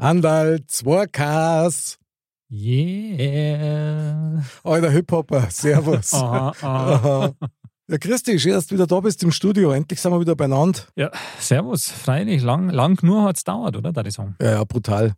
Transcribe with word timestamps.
Andal, 0.00 0.60
2Ks. 0.68 1.96
Yeah. 2.50 4.42
Alter 4.62 4.90
Hip-Hopper, 4.90 5.48
servus. 5.50 6.14
Aha, 6.14 6.52
aha. 6.62 7.32
Ja, 7.90 7.98
Christi, 7.98 8.38
schön, 8.38 8.52
dass 8.52 8.68
du 8.68 8.76
wieder 8.76 8.86
da 8.86 9.00
bist 9.00 9.22
im 9.24 9.32
Studio. 9.32 9.72
Endlich 9.72 10.00
sind 10.00 10.12
wir 10.12 10.20
wieder 10.20 10.36
beieinander. 10.36 10.80
Ja, 10.94 11.10
servus. 11.40 11.90
Freilich, 11.90 12.42
lang, 12.42 12.70
lang 12.70 13.02
nur 13.02 13.24
hat 13.24 13.38
es 13.38 13.44
dauert, 13.44 13.76
oder? 13.76 13.92
Da 13.92 14.02
ich 14.04 14.14
sagen. 14.14 14.36
Ja, 14.40 14.50
ja, 14.52 14.64
brutal. 14.64 15.14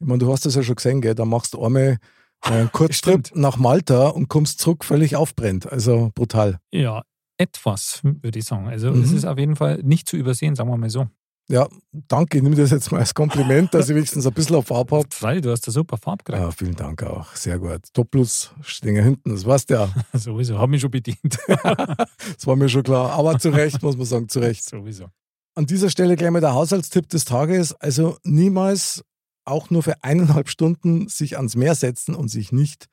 Ich 0.00 0.06
meine, 0.06 0.18
du 0.18 0.32
hast 0.32 0.46
das 0.46 0.54
ja 0.54 0.62
schon 0.62 0.76
gesehen, 0.76 1.02
gell? 1.02 1.14
Da 1.14 1.24
machst 1.26 1.52
du 1.54 1.62
einmal 1.64 1.98
einen 2.40 2.72
Kurztrip 2.72 3.30
nach 3.36 3.58
Malta 3.58 4.08
und 4.08 4.28
kommst 4.28 4.60
zurück 4.60 4.84
völlig 4.84 5.14
aufbrennt. 5.14 5.70
Also 5.70 6.10
brutal. 6.14 6.58
Ja, 6.72 7.02
etwas, 7.36 8.00
würde 8.02 8.38
ich 8.38 8.46
sagen. 8.46 8.66
Also 8.68 8.92
Mhm. 8.92 9.02
es 9.02 9.12
ist 9.12 9.24
auf 9.26 9.38
jeden 9.38 9.56
Fall 9.56 9.80
nicht 9.82 10.08
zu 10.08 10.16
übersehen, 10.16 10.54
sagen 10.56 10.70
wir 10.70 10.76
mal 10.78 10.88
so. 10.90 11.06
Ja, 11.48 11.68
danke. 11.92 12.38
Ich 12.38 12.42
nehme 12.42 12.56
das 12.56 12.70
jetzt 12.70 12.90
mal 12.92 12.98
als 12.98 13.14
Kompliment, 13.14 13.74
dass 13.74 13.88
ich 13.88 13.94
wenigstens 13.94 14.26
ein 14.26 14.32
bisschen 14.32 14.56
auf 14.56 14.66
Farbe 14.66 14.96
habe. 14.96 15.08
Freilich, 15.12 15.42
du 15.42 15.50
hast 15.50 15.66
eine 15.66 15.72
super 15.72 15.96
Farbe 15.96 16.24
gekriegt. 16.24 16.42
Ja, 16.42 16.50
vielen 16.50 16.76
Dank 16.76 17.02
auch. 17.02 17.34
Sehr 17.34 17.58
gut. 17.58 17.80
Doppelus 17.92 18.52
stehen 18.62 18.96
ja 18.96 19.02
hinten, 19.02 19.30
das 19.30 19.44
weißt 19.44 19.70
du 19.70 19.74
ja. 19.74 19.94
Sowieso, 20.14 20.58
habe 20.58 20.70
mich 20.70 20.80
schon 20.80 20.90
bedient. 20.90 21.38
Das 21.48 22.46
war 22.46 22.56
mir 22.56 22.68
schon 22.68 22.82
klar. 22.82 23.12
Aber 23.12 23.38
zu 23.38 23.50
Recht, 23.50 23.82
muss 23.82 23.96
man 23.96 24.06
sagen, 24.06 24.28
zu 24.28 24.38
Recht. 24.40 24.64
Sowieso. 24.64 25.06
An 25.54 25.66
dieser 25.66 25.90
Stelle 25.90 26.16
gleich 26.16 26.30
mal 26.30 26.40
der 26.40 26.54
Haushaltstipp 26.54 27.08
des 27.08 27.24
Tages. 27.24 27.74
Also 27.74 28.16
niemals 28.24 29.04
auch 29.44 29.70
nur 29.70 29.82
für 29.82 30.02
eineinhalb 30.02 30.48
Stunden 30.48 31.08
sich 31.08 31.36
ans 31.36 31.56
Meer 31.56 31.74
setzen 31.74 32.14
und 32.14 32.28
sich 32.28 32.52
nicht 32.52 32.88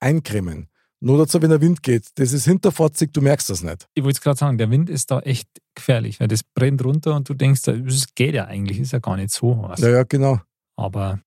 eincremen. 0.00 0.68
Nur 1.04 1.18
dazu, 1.18 1.42
wenn 1.42 1.50
der 1.50 1.60
Wind 1.60 1.82
geht. 1.82 2.10
Das 2.14 2.32
ist 2.32 2.44
hinterfotzig, 2.44 3.12
du 3.12 3.20
merkst 3.20 3.50
das 3.50 3.64
nicht. 3.64 3.88
Ich 3.94 4.04
wollte 4.04 4.18
es 4.18 4.20
gerade 4.20 4.38
sagen, 4.38 4.56
der 4.56 4.70
Wind 4.70 4.88
ist 4.88 5.10
da 5.10 5.18
echt 5.18 5.48
gefährlich, 5.74 6.20
weil 6.20 6.28
das 6.28 6.44
brennt 6.44 6.84
runter 6.84 7.16
und 7.16 7.28
du 7.28 7.34
denkst, 7.34 7.62
das 7.62 8.06
geht 8.14 8.36
ja 8.36 8.44
eigentlich, 8.44 8.78
ist 8.78 8.92
ja 8.92 9.00
gar 9.00 9.16
nicht 9.16 9.30
so 9.30 9.68
heiß. 9.68 9.80
Ja, 9.80 9.88
ja, 9.88 10.02
genau. 10.04 10.40
Aber 10.76 11.18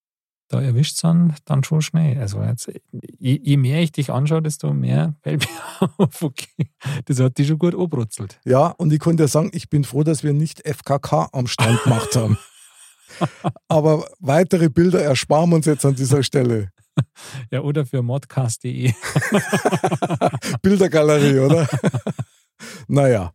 da 0.48 0.62
erwischt 0.62 0.96
es 0.96 1.02
dann, 1.02 1.36
dann 1.44 1.66
schon 1.66 1.81
schnell. 1.81 2.18
Also 2.20 2.42
jetzt, 2.42 2.72
je, 3.20 3.38
je 3.44 3.58
mehr 3.58 3.81
ich 3.81 3.92
dich 3.92 4.12
anschaue, 4.12 4.42
desto 4.42 4.72
mehr 4.72 5.16
fällt 5.23 5.46
mir 5.46 5.90
auf, 5.98 6.22
okay, 6.22 6.72
das 7.03 7.20
hat 7.20 7.38
dich 7.38 7.48
schon 7.48 7.59
gut 7.59 7.76
anbrutzelt. 7.76 8.40
Ja, 8.46 8.68
und 8.68 8.94
ich 8.94 9.00
konnte 9.00 9.23
ja 9.23 9.28
sagen, 9.28 9.50
ich 9.52 9.70
bin 9.70 9.84
froh, 9.84 10.03
dass 10.03 10.23
wir 10.23 10.31
nicht 10.31 10.66
FKK 10.66 11.28
am 11.34 11.48
Stand 11.48 11.84
gemacht 11.84 12.16
haben. 12.16 12.38
Aber 13.68 14.08
weitere 14.20 14.70
Bilder 14.70 15.02
ersparen 15.02 15.50
wir 15.50 15.58
uns 15.58 15.66
jetzt 15.66 15.86
an 15.86 15.96
dieser 15.96 16.23
Stelle. 16.23 16.72
Ja, 17.51 17.61
oder 17.61 17.85
für 17.85 18.01
modcast.de. 18.01 18.93
Bildergalerie, 20.61 21.39
oder? 21.39 21.67
naja, 22.88 23.31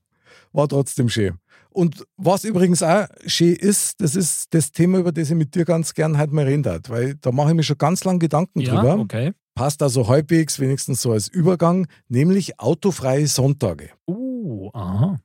war 0.53 0.69
trotzdem 0.69 1.09
schön. 1.09 1.39
Und 1.71 2.05
was 2.17 2.45
übrigens 2.45 2.83
auch 2.83 3.07
schön 3.27 3.55
ist, 3.55 4.01
das 4.01 4.17
ist 4.17 4.53
das 4.55 4.73
Thema, 4.73 4.99
über 4.99 5.13
das 5.13 5.31
ich 5.31 5.37
mit 5.37 5.55
dir 5.55 5.65
ganz 5.65 5.95
gern 5.95 6.19
heute 6.19 6.35
mal 6.35 6.45
reden 6.45 6.65
darf, 6.65 6.83
weil 6.89 7.15
da 7.17 7.31
mache 7.31 7.51
ich 7.51 7.55
mir 7.55 7.63
schon 7.63 7.79
ganz 7.79 8.03
lange 8.05 8.19
Gedanken 8.19 8.61
Ja, 8.61 8.75
drüber. 8.75 8.99
okay. 8.99 9.33
Passt 9.55 9.83
also 9.83 10.09
halbwegs, 10.09 10.59
wenigstens 10.59 11.03
so 11.03 11.13
als 11.13 11.29
Übergang, 11.29 11.87
nämlich 12.09 12.59
autofreie 12.59 13.27
Sonntage. 13.27 13.91
Uh, 14.09 14.71
aha. 14.73 15.21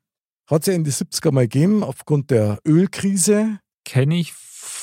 Hat 0.48 0.62
es 0.62 0.68
ja 0.68 0.74
in 0.74 0.84
die 0.84 0.92
70er 0.92 1.32
mal 1.32 1.48
gegeben, 1.48 1.84
aufgrund 1.84 2.30
der 2.30 2.60
Ölkrise. 2.68 3.60
Kenne 3.86 4.18
ich 4.18 4.34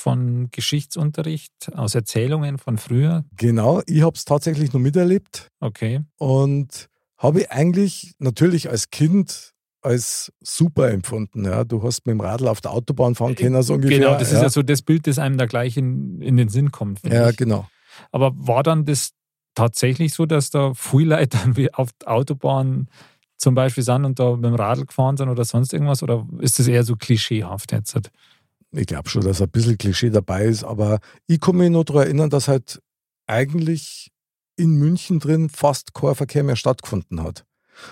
von 0.02 0.48
Geschichtsunterricht, 0.50 1.52
aus 1.74 1.94
Erzählungen 1.94 2.58
von 2.58 2.76
früher. 2.76 3.24
Genau, 3.36 3.82
ich 3.86 4.02
habe 4.02 4.16
es 4.16 4.24
tatsächlich 4.24 4.72
noch 4.72 4.80
miterlebt 4.80 5.48
Okay. 5.60 6.00
und 6.18 6.88
habe 7.18 7.42
ich 7.42 7.50
eigentlich 7.52 8.14
natürlich 8.18 8.68
als 8.68 8.90
Kind 8.90 9.52
als 9.80 10.32
super 10.40 10.90
empfunden. 10.90 11.44
Ja, 11.44 11.64
du 11.64 11.82
hast 11.82 12.06
mit 12.06 12.12
dem 12.12 12.20
Radl 12.20 12.48
auf 12.48 12.60
der 12.60 12.72
Autobahn 12.72 13.14
fahren 13.14 13.34
können, 13.34 13.62
so 13.62 13.74
ungefähr. 13.74 13.98
Genau, 13.98 14.18
das 14.18 14.32
ist 14.32 14.42
ja 14.42 14.48
so 14.48 14.62
das 14.62 14.82
Bild, 14.82 15.06
das 15.06 15.18
einem 15.18 15.38
da 15.38 15.46
gleich 15.46 15.76
in, 15.76 16.20
in 16.20 16.36
den 16.36 16.48
Sinn 16.48 16.70
kommt. 16.70 17.00
Ja, 17.04 17.30
ich. 17.30 17.36
genau. 17.36 17.68
Aber 18.10 18.32
war 18.34 18.62
dann 18.62 18.84
das 18.84 19.10
tatsächlich 19.54 20.14
so, 20.14 20.24
dass 20.26 20.50
da 20.50 20.72
viele 20.74 21.16
Leute 21.16 21.38
auf 21.74 21.90
der 22.00 22.10
Autobahn 22.10 22.88
zum 23.36 23.54
Beispiel 23.56 23.82
sind 23.82 24.04
und 24.04 24.18
da 24.18 24.36
mit 24.36 24.44
dem 24.44 24.54
Radl 24.54 24.86
gefahren 24.86 25.16
sind 25.16 25.28
oder 25.28 25.44
sonst 25.44 25.72
irgendwas? 25.72 26.02
Oder 26.02 26.26
ist 26.38 26.58
das 26.58 26.68
eher 26.68 26.84
so 26.84 26.96
klischeehaft 26.96 27.72
jetzt? 27.72 27.98
Ich 28.74 28.86
glaube 28.86 29.08
schon, 29.08 29.22
dass 29.22 29.42
ein 29.42 29.50
bisschen 29.50 29.76
Klischee 29.78 30.10
dabei 30.10 30.44
ist, 30.46 30.64
aber 30.64 30.98
ich 31.26 31.40
kann 31.40 31.56
mich 31.56 31.70
noch 31.70 31.84
daran 31.84 32.04
erinnern, 32.04 32.30
dass 32.30 32.48
halt 32.48 32.80
eigentlich 33.26 34.10
in 34.56 34.74
München 34.74 35.18
drin 35.18 35.48
fast 35.48 35.94
kein 35.94 36.14
Verkehr 36.14 36.42
mehr 36.42 36.56
stattgefunden 36.56 37.22
hat. 37.22 37.44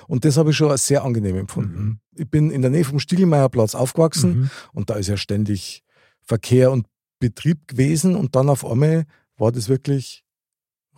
Und 0.08 0.24
das 0.24 0.36
habe 0.36 0.50
ich 0.50 0.56
schon 0.56 0.70
als 0.70 0.86
sehr 0.86 1.04
angenehm 1.04 1.36
empfunden. 1.36 1.82
Mhm. 1.82 2.00
Ich 2.16 2.28
bin 2.30 2.50
in 2.50 2.62
der 2.62 2.70
Nähe 2.70 2.84
vom 2.84 2.98
Stiegelmeierplatz 2.98 3.74
aufgewachsen 3.74 4.30
Mhm. 4.40 4.50
und 4.72 4.90
da 4.90 4.94
ist 4.94 5.08
ja 5.08 5.16
ständig 5.16 5.82
Verkehr 6.22 6.70
und 6.70 6.86
Betrieb 7.18 7.66
gewesen 7.68 8.14
und 8.16 8.34
dann 8.36 8.48
auf 8.48 8.64
einmal 8.64 9.04
war 9.36 9.52
das 9.52 9.68
wirklich 9.68 10.24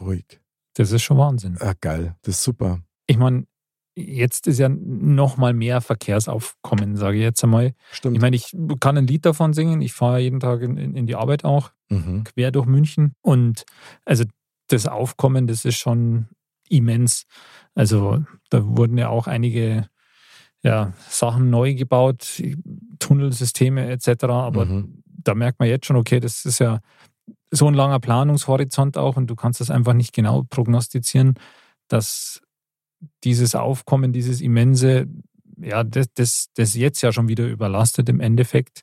ruhig. 0.00 0.41
Das 0.75 0.91
ist 0.93 1.03
schon 1.03 1.19
Wahnsinn. 1.19 1.56
Ah, 1.60 1.75
geil, 1.81 2.16
das 2.22 2.37
ist 2.37 2.43
super. 2.44 2.81
Ich 3.06 3.16
meine, 3.19 3.47
jetzt 3.94 4.47
ist 4.47 4.58
ja 4.58 4.69
noch 4.69 5.36
mal 5.36 5.53
mehr 5.53 5.80
Verkehrsaufkommen, 5.80 6.97
sage 6.97 7.19
ich 7.19 7.22
jetzt 7.22 7.42
einmal. 7.44 7.75
Stimmt. 7.92 8.16
Ich 8.16 8.22
meine, 8.22 8.36
ich 8.36 8.54
kann 8.80 8.97
ein 8.97 9.06
Lied 9.06 9.25
davon 9.26 9.53
singen. 9.53 9.80
Ich 9.82 9.92
fahre 9.92 10.20
jeden 10.20 10.41
Tag 10.41 10.62
in, 10.62 10.76
in 10.76 11.06
die 11.06 11.16
Arbeit 11.16 11.44
auch, 11.44 11.72
mhm. 11.88 12.25
quer 12.25 12.50
durch 12.50 12.66
München. 12.66 13.14
Und 13.20 13.64
also 14.04 14.25
das 14.69 14.86
Aufkommen, 14.86 15.47
das 15.47 15.64
ist 15.64 15.76
schon 15.76 16.28
immens. 16.69 17.25
Also 17.75 18.25
da 18.50 18.64
wurden 18.64 18.98
ja 18.98 19.08
auch 19.08 19.26
einige 19.26 19.88
ja, 20.62 20.92
Sachen 21.08 21.50
neu 21.50 21.75
gebaut, 21.75 22.42
Tunnelsysteme 22.98 23.91
etc. 23.91 24.25
Aber 24.25 24.64
Mhm. 24.66 25.02
da 25.06 25.34
merkt 25.34 25.58
man 25.58 25.69
jetzt 25.69 25.86
schon, 25.86 25.97
okay, 25.97 26.20
das 26.20 26.44
ist 26.44 26.58
ja 26.60 26.81
so 27.50 27.66
ein 27.66 27.75
langer 27.75 28.00
Planungshorizont 28.00 28.97
auch 28.97 29.16
und 29.16 29.26
du 29.26 29.36
kannst 29.36 29.60
das 29.60 29.70
einfach 29.70 29.92
nicht 29.92 30.12
genau 30.12 30.44
prognostizieren, 30.48 31.34
dass 31.88 32.41
dieses 33.24 33.54
Aufkommen, 33.54 34.12
dieses 34.12 34.40
immense, 34.40 35.06
ja, 35.60 35.84
das, 35.84 36.06
das, 36.14 36.46
das 36.54 36.74
jetzt 36.74 37.02
ja 37.02 37.12
schon 37.12 37.28
wieder 37.28 37.46
überlastet 37.46 38.08
im 38.08 38.20
Endeffekt. 38.20 38.82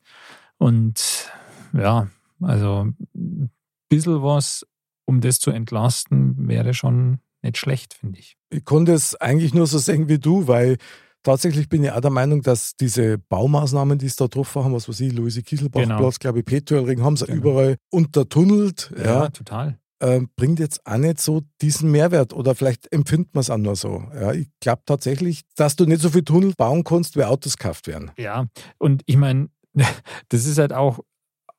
Und 0.57 1.29
ja, 1.73 2.07
also 2.41 2.88
ein 3.16 3.50
bisschen 3.89 4.22
was, 4.23 4.66
um 5.05 5.22
das 5.22 5.39
zu 5.39 5.51
entlasten, 5.51 6.47
wäre 6.47 6.73
schon 6.73 7.19
nicht 7.41 7.57
schlecht, 7.57 7.94
finde 7.94 8.19
ich. 8.19 8.38
Ich 8.50 8.66
konnte 8.66 8.94
es 8.94 9.16
eigentlich 9.16 9.53
nur 9.53 9.67
so 9.67 9.77
sehen 9.77 10.09
wie 10.09 10.19
du, 10.19 10.47
weil 10.47 10.77
tatsächlich 11.23 11.69
bin 11.69 11.83
ich 11.83 11.91
auch 11.91 12.01
der 12.01 12.11
Meinung, 12.11 12.41
dass 12.41 12.75
diese 12.75 13.17
Baumaßnahmen, 13.17 13.97
die 13.97 14.06
es 14.07 14.16
da 14.17 14.27
drauf 14.27 14.56
haben, 14.56 14.73
was 14.73 14.88
weiß 14.89 15.00
ich, 15.01 15.13
Luise 15.13 15.41
Kieselbach-Platz, 15.41 15.88
Genau. 15.97 16.09
glaube 16.19 16.39
ich, 16.39 16.45
Petuelring, 16.45 17.01
haben 17.01 17.17
sie 17.17 17.25
Genau. 17.25 17.38
überall 17.38 17.77
untertunnelt. 17.91 18.94
Ja, 19.01 19.29
total. 19.29 19.79
Äh, 20.00 20.22
bringt 20.36 20.60
jetzt 20.60 20.86
auch 20.86 20.98
nicht 20.98 21.20
so 21.20 21.42
diesen 21.62 21.92
Mehrwert 21.92 22.34
oder 22.34 22.56
vielleicht 22.56 22.92
empfindet 22.92 23.34
man 23.36 23.42
es 23.42 23.50
auch 23.50 23.58
nur 23.58 23.76
so. 23.76 24.04
Ja, 24.14 24.32
ich 24.34 24.48
glaube 24.62 24.82
tatsächlich, 24.86 25.42
dass 25.56 25.76
du 25.76 25.86
nicht 25.86 26.02
so 26.02 26.10
viel 26.10 26.24
Tunnel 26.24 26.54
bauen 26.58 26.84
kannst, 26.84 27.16
wie 27.18 27.24
Autos 27.24 27.58
gekauft 27.58 27.88
werden. 27.88 28.12
Ja, 28.18 28.48
und 28.78 29.04
ich 29.06 29.18
meine, 29.18 29.50
das 30.30 30.46
ist 30.46 30.58
halt 30.58 30.74
auch 30.74 31.00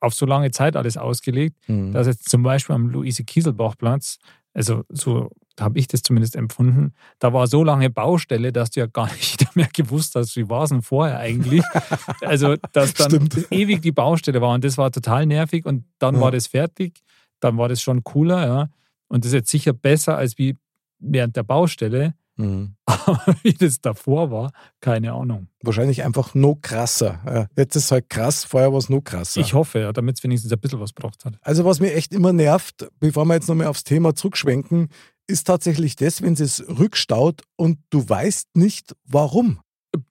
auf 0.00 0.14
so 0.14 0.24
lange 0.24 0.50
Zeit 0.50 0.76
alles 0.76 0.96
ausgelegt, 0.96 1.56
Mhm. 1.68 1.92
dass 1.92 2.06
jetzt 2.06 2.28
zum 2.30 2.42
Beispiel 2.42 2.74
am 2.74 2.88
Luise-Kieselbach-Platz, 2.88 4.16
also 4.54 4.82
so 4.88 5.30
habe 5.58 5.78
ich 5.78 5.88
das 5.88 6.00
zumindest 6.02 6.36
empfunden, 6.36 6.94
da 7.18 7.34
war 7.34 7.46
so 7.46 7.62
lange 7.62 7.90
Baustelle, 7.90 8.50
dass 8.52 8.70
du 8.70 8.80
ja 8.80 8.86
gar 8.86 9.06
nicht 9.14 9.54
mehr 9.54 9.68
gewusst 9.72 10.14
hast, 10.14 10.34
wie 10.36 10.48
war 10.48 10.64
es 10.64 10.70
denn 10.70 10.80
vorher 10.82 11.18
eigentlich. 11.18 11.62
also, 12.22 12.56
dass 12.72 12.94
dann 12.94 13.10
Stimmt. 13.10 13.46
ewig 13.52 13.82
die 13.82 13.92
Baustelle 13.92 14.40
war 14.40 14.54
und 14.54 14.64
das 14.64 14.78
war 14.78 14.90
total 14.90 15.26
nervig 15.26 15.66
und 15.66 15.84
dann 15.98 16.14
Ja. 16.14 16.20
war 16.22 16.30
das 16.30 16.46
fertig, 16.46 17.00
dann 17.40 17.58
war 17.58 17.68
das 17.68 17.82
schon 17.82 18.04
cooler, 18.04 18.46
ja. 18.46 18.68
Und 19.08 19.24
das 19.24 19.30
ist 19.30 19.34
jetzt 19.34 19.50
sicher 19.50 19.72
besser 19.72 20.16
als 20.16 20.38
wie 20.38 20.56
während 20.98 21.36
der 21.36 21.42
Baustelle, 21.42 22.14
Mhm. 22.40 22.74
aber 22.86 23.36
wie 23.42 23.52
das 23.52 23.80
davor 23.80 24.30
war, 24.30 24.52
keine 24.80 25.12
Ahnung. 25.12 25.48
Wahrscheinlich 25.62 26.02
einfach 26.02 26.34
noch 26.34 26.56
krasser. 26.60 27.48
Jetzt 27.56 27.76
ist 27.76 27.84
es 27.84 27.90
halt 27.90 28.08
krass, 28.08 28.44
vorher 28.44 28.72
war 28.72 28.78
es 28.78 28.88
noch 28.88 29.02
krasser. 29.02 29.40
Ich 29.40 29.54
hoffe, 29.54 29.80
ja, 29.80 29.92
damit 29.92 30.18
es 30.18 30.24
wenigstens 30.24 30.52
ein 30.52 30.58
bisschen 30.58 30.80
was 30.80 30.94
gebracht 30.94 31.24
hat. 31.24 31.34
Also 31.42 31.64
was 31.64 31.80
mir 31.80 31.92
echt 31.94 32.12
immer 32.12 32.32
nervt, 32.32 32.88
bevor 32.98 33.24
wir 33.26 33.34
jetzt 33.34 33.48
nochmal 33.48 33.66
aufs 33.66 33.84
Thema 33.84 34.14
zurückschwenken, 34.14 34.88
ist 35.26 35.46
tatsächlich 35.46 35.96
das, 35.96 36.22
wenn 36.22 36.32
es 36.32 36.64
rückstaut 36.66 37.42
und 37.56 37.78
du 37.90 38.08
weißt 38.08 38.56
nicht, 38.56 38.96
warum. 39.04 39.60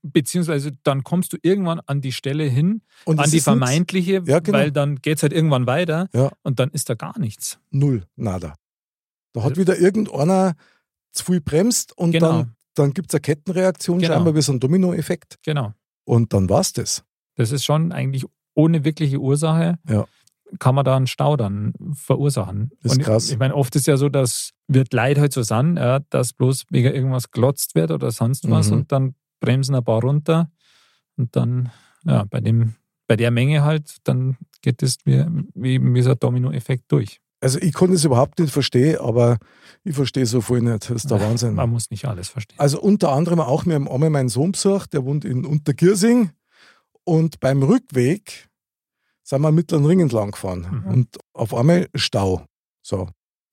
Beziehungsweise 0.01 0.71
dann 0.83 1.03
kommst 1.03 1.33
du 1.33 1.37
irgendwann 1.41 1.79
an 1.85 2.01
die 2.01 2.11
Stelle 2.11 2.43
hin, 2.45 2.81
Und 3.05 3.19
an 3.19 3.25
es 3.25 3.31
die 3.31 3.39
vermeintliche, 3.39 4.21
Ja, 4.25 4.39
genau. 4.39 4.57
weil 4.57 4.71
dann 4.71 4.97
geht 4.97 5.17
es 5.17 5.23
halt 5.23 5.33
irgendwann 5.33 5.67
weiter 5.67 6.07
Ja. 6.13 6.31
und 6.43 6.59
dann 6.59 6.69
ist 6.71 6.89
da 6.89 6.95
gar 6.95 7.17
nichts. 7.19 7.59
Null, 7.71 8.03
nada. 8.15 8.55
Da 9.33 9.41
hat 9.43 9.51
Also- 9.51 9.61
wieder 9.61 9.77
irgendeiner 9.77 10.55
zu 11.11 11.25
viel 11.25 11.41
bremst 11.41 11.97
und 11.97 12.11
Genau. 12.11 12.31
dann, 12.43 12.55
dann 12.75 12.93
gibt 12.93 13.09
es 13.11 13.15
eine 13.15 13.21
Kettenreaktion, 13.21 13.99
Genau. 13.99 14.13
scheinbar 14.15 14.35
wie 14.35 14.41
so 14.41 14.51
ein 14.51 14.59
Dominoeffekt. 14.59 15.37
Genau. 15.43 15.73
Und 16.05 16.33
dann 16.33 16.49
war's 16.49 16.73
das. 16.73 17.03
Das 17.35 17.51
ist 17.51 17.63
schon 17.63 17.91
eigentlich 17.91 18.25
ohne 18.55 18.83
wirkliche 18.83 19.19
Ursache, 19.19 19.77
Ja. 19.87 20.05
kann 20.59 20.75
man 20.75 20.83
da 20.83 20.97
einen 20.97 21.07
Stau 21.07 21.37
dann 21.37 21.73
verursachen. 21.93 22.71
Das 22.81 22.93
ist 22.93 23.01
krass. 23.01 23.29
Ich 23.29 23.37
meine, 23.37 23.55
oft 23.55 23.75
ist 23.75 23.87
ja 23.87 23.95
so, 23.97 24.09
dass 24.09 24.51
wird 24.67 24.93
Leid 24.93 25.17
halt 25.19 25.31
so 25.33 25.41
sein, 25.43 25.77
ja, 25.77 25.99
dass 26.09 26.33
bloß 26.33 26.65
wegen 26.69 26.93
irgendwas 26.93 27.31
glotzt 27.31 27.75
wird 27.75 27.91
oder 27.91 28.11
sonst 28.11 28.49
was 28.49 28.67
Mhm. 28.69 28.73
und 28.77 28.91
dann 28.91 29.15
bremsen 29.39 29.75
ein 29.75 29.83
paar 29.83 30.01
runter 30.01 30.51
und 31.17 31.35
dann, 31.35 31.71
ja, 32.03 32.25
bei 32.25 32.39
dem, 32.41 32.75
bei 33.07 33.15
der 33.15 33.31
Menge 33.31 33.63
halt, 33.63 33.97
dann 34.03 34.37
geht 34.61 34.81
das 34.81 34.97
wie, 35.05 35.25
wie, 35.53 35.75
eben 35.75 35.95
ein 35.95 36.19
Dominoeffekt 36.19 36.91
durch. 36.91 37.19
Also 37.41 37.59
ich 37.59 37.73
konnte 37.73 37.95
es 37.95 38.03
überhaupt 38.03 38.39
nicht 38.39 38.51
verstehen, 38.51 38.97
aber 38.99 39.37
ich 39.83 39.95
verstehe 39.95 40.25
so 40.25 40.41
viel 40.41 40.61
nicht. 40.61 40.89
Das 40.89 41.03
ist 41.03 41.11
der 41.11 41.21
Wahnsinn. 41.21 41.55
Man 41.55 41.69
muss 41.69 41.89
nicht 41.89 42.05
alles 42.05 42.27
verstehen. 42.27 42.59
Also 42.59 42.81
unter 42.81 43.11
anderem 43.13 43.39
auch, 43.39 43.65
haben 43.65 43.87
einmal 43.87 44.09
meinen 44.09 44.29
Sohn 44.29 44.51
besucht, 44.51 44.93
der 44.93 45.05
wohnt 45.05 45.23
in 45.23 45.45
Untergirsing. 45.45 46.31
Und 47.05 47.39
beim 47.39 47.63
Rückweg 47.63 48.49
sind 49.23 49.41
wir 49.41 49.51
Mittleren 49.51 49.85
Ring 49.85 50.01
entlang 50.01 50.31
gefahren. 50.31 50.83
Mhm. 50.85 50.91
Und 50.91 51.17
auf 51.33 51.53
einmal 51.53 51.87
Stau. 51.95 52.45
So, 52.81 53.09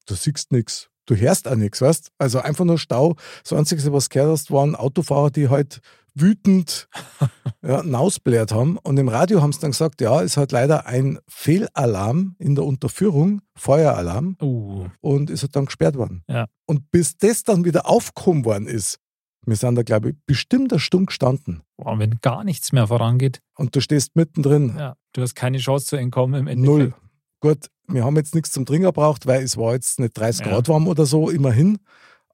du 0.07 0.15
siehst 0.15 0.51
nichts. 0.51 0.91
Du 1.07 1.15
hörst 1.15 1.49
auch 1.49 1.55
nichts, 1.57 1.81
weißt 1.81 2.11
Also 2.19 2.41
einfach 2.41 2.65
nur 2.65 2.79
Stau. 2.79 3.15
Das 3.43 3.53
Einzige, 3.53 3.93
was 3.93 4.11
gehört 4.11 4.31
hast, 4.31 4.51
waren 4.51 4.75
Autofahrer, 4.75 5.31
die 5.31 5.49
halt 5.49 5.81
wütend 6.15 6.89
ja, 7.63 7.83
nausblärt 7.83 8.53
haben. 8.53 8.79
Und 8.79 8.97
im 8.99 9.09
Radio 9.09 9.43
haben 9.43 9.53
sie 9.53 9.61
dann 9.61 9.71
gesagt, 9.73 10.01
ja, 10.01 10.23
es 10.23 10.37
hat 10.37 10.51
leider 10.53 10.87
ein 10.87 11.19
Fehlalarm 11.29 12.35
in 12.39 12.55
der 12.55 12.65
Unterführung, 12.65 13.43
Feueralarm, 13.55 14.37
Uh, 14.41 14.89
und 15.01 15.31
ist 15.31 15.43
halt 15.43 15.55
dann 15.57 15.67
gesperrt 15.67 15.97
worden. 15.97 16.23
Ja. 16.29 16.47
Und 16.67 16.91
bis 16.91 17.17
das 17.19 17.43
dann 17.45 17.65
wieder 17.65 17.87
aufgekommen 17.89 18.45
worden 18.45 18.67
ist, 18.67 18.99
wir 19.45 19.57
sind 19.57 19.77
da, 19.77 19.83
glaube 19.83 20.11
ich, 20.11 20.17
bestimmt 20.27 20.73
eine 20.73 20.81
Stunde 20.81 21.07
gestanden. 21.07 21.63
boah, 21.77 21.99
wenn 21.99 22.19
gar 22.21 22.43
nichts 22.45 22.73
mehr 22.73 22.89
vorangeht, 22.89 23.41
Und 23.57 23.77
du 23.77 23.81
stehst 23.81 24.17
mittendrin. 24.17 24.75
ja, 24.77 24.97
du 25.13 25.23
hast 25.23 25.35
keine 25.37 25.59
Chance 25.59 25.87
zu 25.87 25.97
entkommen 25.97 26.41
im 26.41 26.47
Endeffekt. 26.49 26.79
Null. 26.79 26.95
Gut, 27.41 27.67
wir 27.89 28.05
haben 28.05 28.17
jetzt 28.17 28.35
nichts 28.35 28.53
zum 28.53 28.67
Trinken 28.67 28.93
braucht, 28.93 29.27
weil 29.27 29.43
es 29.43 29.57
war 29.57 29.75
jetzt 29.75 29.99
nicht 30.01 30.17
30 30.19 30.45
Ja. 30.47 30.53
Grad 30.53 30.69
warm 30.69 30.89
oder 30.89 31.07
so, 31.07 31.31
immerhin. 31.31 31.79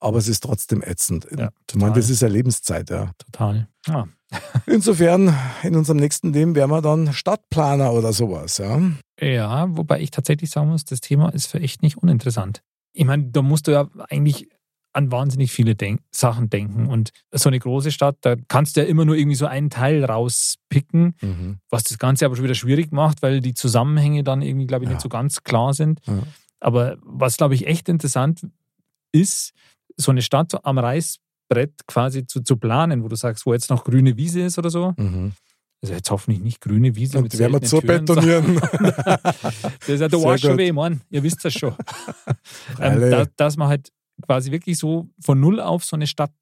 Aber 0.01 0.19
es 0.19 0.27
ist 0.27 0.43
trotzdem 0.43 0.83
ätzend. 0.83 1.29
Ja, 1.37 1.51
ich 1.71 1.77
meine, 1.77 1.95
das 1.95 2.11
ist 2.11 2.23
ja 2.23 2.29
Lebenszeit, 2.29 2.91
ja. 2.91 3.13
Total. 3.19 3.69
Ja. 3.87 4.09
Insofern, 4.67 5.33
in 5.63 5.77
unserem 5.77 5.99
nächsten 5.99 6.33
Leben 6.33 6.57
wären 6.57 6.71
wir 6.71 6.83
dann 6.83 7.13
Stadtplaner 7.13 7.93
oder 7.93 8.13
sowas, 8.13 8.59
ja. 8.59 8.81
Ja, 9.21 9.69
wobei 9.77 10.01
ich 10.01 10.11
tatsächlich 10.11 10.51
sagen 10.51 10.71
muss, 10.71 10.85
das 10.85 11.01
Thema 11.01 11.29
ist 11.29 11.47
für 11.47 11.61
echt 11.61 11.83
nicht 11.83 11.99
uninteressant. 11.99 12.63
Ich 12.93 13.05
meine, 13.05 13.25
da 13.31 13.43
musst 13.43 13.69
du 13.69 13.71
ja 13.71 13.89
eigentlich 14.09 14.49
an 14.95 15.11
wahnsinnig 15.11 15.51
viele 15.53 15.75
Denk 15.75 16.01
Sachen 16.11 16.51
denken. 16.51 16.87
Und 16.87 17.11
so 17.31 17.49
eine 17.49 17.59
große 17.59 17.91
Stadt, 17.93 18.17
da 18.21 18.37
kannst 18.49 18.77
du 18.77 18.81
ja 18.83 18.87
immer 18.87 19.05
nur 19.05 19.17
irgendwie 19.17 19.37
so 19.37 19.47
einen 19.47 19.71
Teil 19.71 20.05
rauspicken, 20.05 21.15
was 21.71 21.85
das 21.85 21.99
Ganze 21.99 22.27
aber 22.27 22.37
schon 22.37 22.45
wieder 22.45 22.55
schwierig 22.55 22.93
macht, 22.93 23.23
weil 23.23 23.41
die 23.41 23.55
Zusammenhänge 23.55 24.23
dann 24.25 24.43
irgendwie, 24.43 24.67
glaube 24.67 24.85
ich, 24.85 24.91
Ja. 24.91 24.95
nicht 24.95 25.03
so 25.03 25.09
ganz 25.09 25.43
klar 25.45 25.73
sind. 25.75 26.01
Ja. 26.07 26.23
Aber 26.61 26.97
was, 27.03 27.37
glaube 27.37 27.55
ich, 27.55 27.67
echt 27.67 27.89
interessant 27.89 28.47
ist, 29.13 29.53
so 29.97 30.11
eine 30.11 30.23
Stadt 30.23 30.65
am 30.65 30.79
Reißbrett 30.79 31.87
quasi 31.87 32.27
zu, 32.27 32.43
zu 32.43 32.57
planen, 32.57 33.03
wo 33.03 33.09
du 33.09 33.17
sagst, 33.17 33.47
wo 33.47 33.53
jetzt 33.53 33.71
noch 33.71 33.85
grüne 33.85 34.17
Wiese 34.17 34.41
ist 34.43 34.59
oder 34.59 34.71
so. 34.71 34.95
Mhm. 34.97 35.33
Also 35.83 35.95
jetzt 35.95 36.11
hoffentlich 36.13 36.41
nicht 36.41 36.61
grüne 36.61 36.95
Wiese 36.95 37.19
Und 37.19 37.33
die 37.33 37.39
werden 37.39 37.55
wir 37.55 37.63
zu 37.63 37.81
betonieren. 37.81 38.61
das 38.81 39.89
ist 39.89 40.01
ja 40.01 40.09
der 40.09 40.19
gut. 40.19 40.57
weh, 40.57 40.71
Mann. 40.71 41.01
Ihr 41.11 41.25
wisst 41.25 41.45
das 41.45 41.55
schon. 41.55 41.75
ähm, 42.81 43.01
da, 43.11 43.27
dass 43.37 43.57
man 43.57 43.69
halt 43.69 43.91
quasi 44.23 44.51
wirklich 44.51 44.79
so 44.79 45.09
von 45.21 45.39
null 45.41 45.61
auf 45.61 45.85
so 45.85 45.97
eine 45.97 46.07
Stadt 46.07 46.33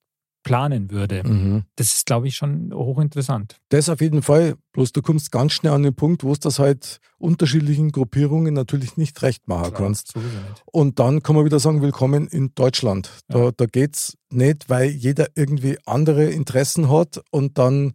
planen 0.43 0.91
würde. 0.91 1.23
mhm. 1.23 1.65
Das 1.77 1.89
ist, 1.89 2.07
glaube 2.07 2.27
ich, 2.29 2.35
schon 2.35 2.73
hochinteressant. 2.73 3.59
Das 3.69 3.91
auf 3.91 4.01
jeden 4.01 4.23
Fall. 4.23 4.55
Bloß 4.73 4.93
du 4.93 5.03
kommst 5.03 5.31
ganz 5.33 5.53
schnell 5.53 5.73
an 5.75 5.83
den 5.83 5.95
Punkt, 5.95 6.25
wo 6.25 6.33
du 6.33 6.41
das 6.41 6.59
halt 6.59 6.99
unterschiedlichen 7.19 7.93
Gruppierungen 7.93 8.55
natürlich 8.55 8.97
nicht 8.97 9.21
recht 9.21 9.49
machen 9.49 9.75
kannst. 9.75 10.13
Sowieso 10.13 10.29
nicht. 10.49 10.63
Und 10.73 10.99
dann 10.99 11.23
kann 11.23 11.37
man 11.37 11.45
wieder 11.45 11.59
sagen, 11.59 11.83
willkommen 11.83 12.27
in 12.29 12.55
Deutschland. 12.55 13.11
Da, 13.29 13.39
Ja. 13.39 13.51
da 13.55 13.67
geht 13.67 13.97
es 13.97 14.17
nicht, 14.31 14.71
weil 14.71 14.89
jeder 14.89 15.27
irgendwie 15.35 15.77
andere 15.85 16.25
Interessen 16.25 16.91
hat 16.91 17.21
und 17.31 17.59
dann 17.59 17.93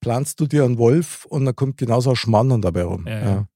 planst 0.00 0.38
du 0.38 0.46
dir 0.46 0.64
einen 0.64 0.78
Wolf 0.78 1.24
und 1.24 1.46
dann 1.46 1.56
kommt 1.56 1.78
genauso 1.78 2.10
ein 2.10 2.16
Schmann 2.16 2.60
dabei 2.60 2.84
rum. 2.84 3.06
Ja, 3.08 3.18
ja. 3.18 3.48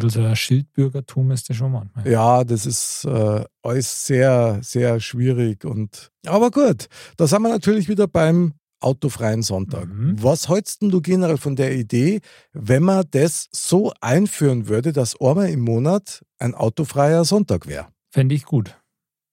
Bisschen 0.00 0.22
so 0.22 0.28
ein 0.28 0.36
Schildbürgertum 0.36 1.30
ist 1.30 1.48
das 1.48 1.56
schon 1.56 1.72
manchmal. 1.72 2.08
Ja, 2.08 2.44
das 2.44 2.66
ist 2.66 3.04
äh, 3.04 3.44
alles 3.62 4.06
sehr, 4.06 4.58
sehr 4.62 5.00
schwierig. 5.00 5.64
Und 5.64 6.10
aber 6.26 6.50
gut, 6.50 6.86
da 7.16 7.26
sind 7.26 7.42
wir 7.42 7.48
natürlich 7.48 7.88
wieder 7.88 8.06
beim 8.06 8.54
autofreien 8.80 9.42
Sonntag. 9.42 9.88
Mhm. 9.88 10.22
Was 10.22 10.48
hältst 10.48 10.82
denn 10.82 10.90
du 10.90 11.00
generell 11.00 11.36
von 11.36 11.56
der 11.56 11.74
Idee, 11.74 12.20
wenn 12.52 12.82
man 12.82 13.04
das 13.10 13.48
so 13.52 13.92
einführen 14.00 14.68
würde, 14.68 14.92
dass 14.92 15.20
einmal 15.20 15.48
im 15.50 15.60
Monat 15.60 16.24
ein 16.38 16.54
autofreier 16.54 17.24
Sonntag 17.24 17.66
wäre? 17.66 17.88
Fände 18.10 18.34
ich 18.34 18.44
gut, 18.44 18.76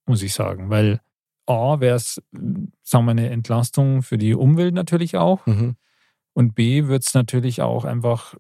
muss 0.06 0.24
ich 0.24 0.34
sagen. 0.34 0.70
Weil 0.70 1.00
A, 1.46 1.80
wäre 1.80 1.96
es, 1.96 2.22
sagen 2.84 3.06
wir, 3.06 3.12
eine 3.12 3.30
Entlastung 3.30 4.02
für 4.02 4.18
die 4.18 4.34
Umwelt 4.34 4.74
natürlich 4.74 5.16
auch. 5.16 5.46
Mhm. 5.46 5.76
Und 6.34 6.56
B, 6.56 6.88
wird 6.88 7.06
es 7.06 7.14
natürlich 7.14 7.62
auch 7.62 7.86
einfach 7.86 8.36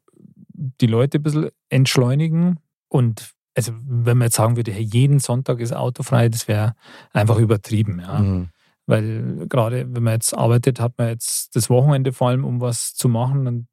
die 0.57 0.87
Leute 0.87 1.19
ein 1.19 1.23
bisschen 1.23 1.49
entschleunigen. 1.69 2.59
Und 2.87 3.31
also, 3.55 3.71
wenn 3.85 4.17
man 4.17 4.27
jetzt 4.27 4.35
sagen 4.35 4.57
würde, 4.57 4.71
hey, 4.71 4.83
jeden 4.83 5.19
Sonntag 5.19 5.59
ist 5.59 5.73
autofrei, 5.73 6.29
das 6.29 6.47
wäre 6.47 6.73
einfach 7.13 7.37
übertrieben. 7.37 7.99
Ja. 7.99 8.19
Mhm. 8.19 8.49
Weil 8.87 9.47
gerade 9.47 9.87
wenn 9.95 10.03
man 10.03 10.13
jetzt 10.13 10.33
arbeitet, 10.37 10.79
hat 10.79 10.93
man 10.97 11.07
jetzt 11.07 11.55
das 11.55 11.69
Wochenende 11.69 12.13
vor 12.13 12.29
allem, 12.29 12.45
um 12.45 12.61
was 12.61 12.93
zu 12.93 13.09
machen. 13.09 13.47
Und 13.47 13.67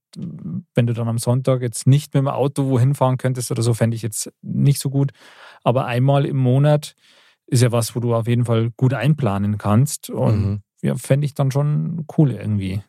wenn 0.74 0.86
du 0.86 0.92
dann 0.94 1.08
am 1.08 1.18
Sonntag 1.18 1.62
jetzt 1.62 1.86
nicht 1.86 2.14
mit 2.14 2.22
dem 2.22 2.28
Auto 2.28 2.68
wohin 2.68 2.94
fahren 2.94 3.18
könntest 3.18 3.50
oder 3.50 3.62
so, 3.62 3.74
fände 3.74 3.94
ich 3.94 4.02
jetzt 4.02 4.32
nicht 4.40 4.80
so 4.80 4.88
gut. 4.90 5.12
Aber 5.64 5.86
einmal 5.86 6.24
im 6.24 6.36
Monat 6.36 6.94
ist 7.46 7.62
ja 7.62 7.72
was, 7.72 7.94
wo 7.94 8.00
du 8.00 8.14
auf 8.14 8.26
jeden 8.26 8.44
Fall 8.46 8.70
gut 8.76 8.94
einplanen 8.94 9.58
kannst. 9.58 10.08
Und 10.10 10.40
Mhm. 10.40 10.62
ja, 10.82 10.94
fände 10.96 11.26
ich 11.26 11.34
dann 11.34 11.50
schon 11.50 12.06
cool 12.16 12.30
irgendwie. 12.30 12.82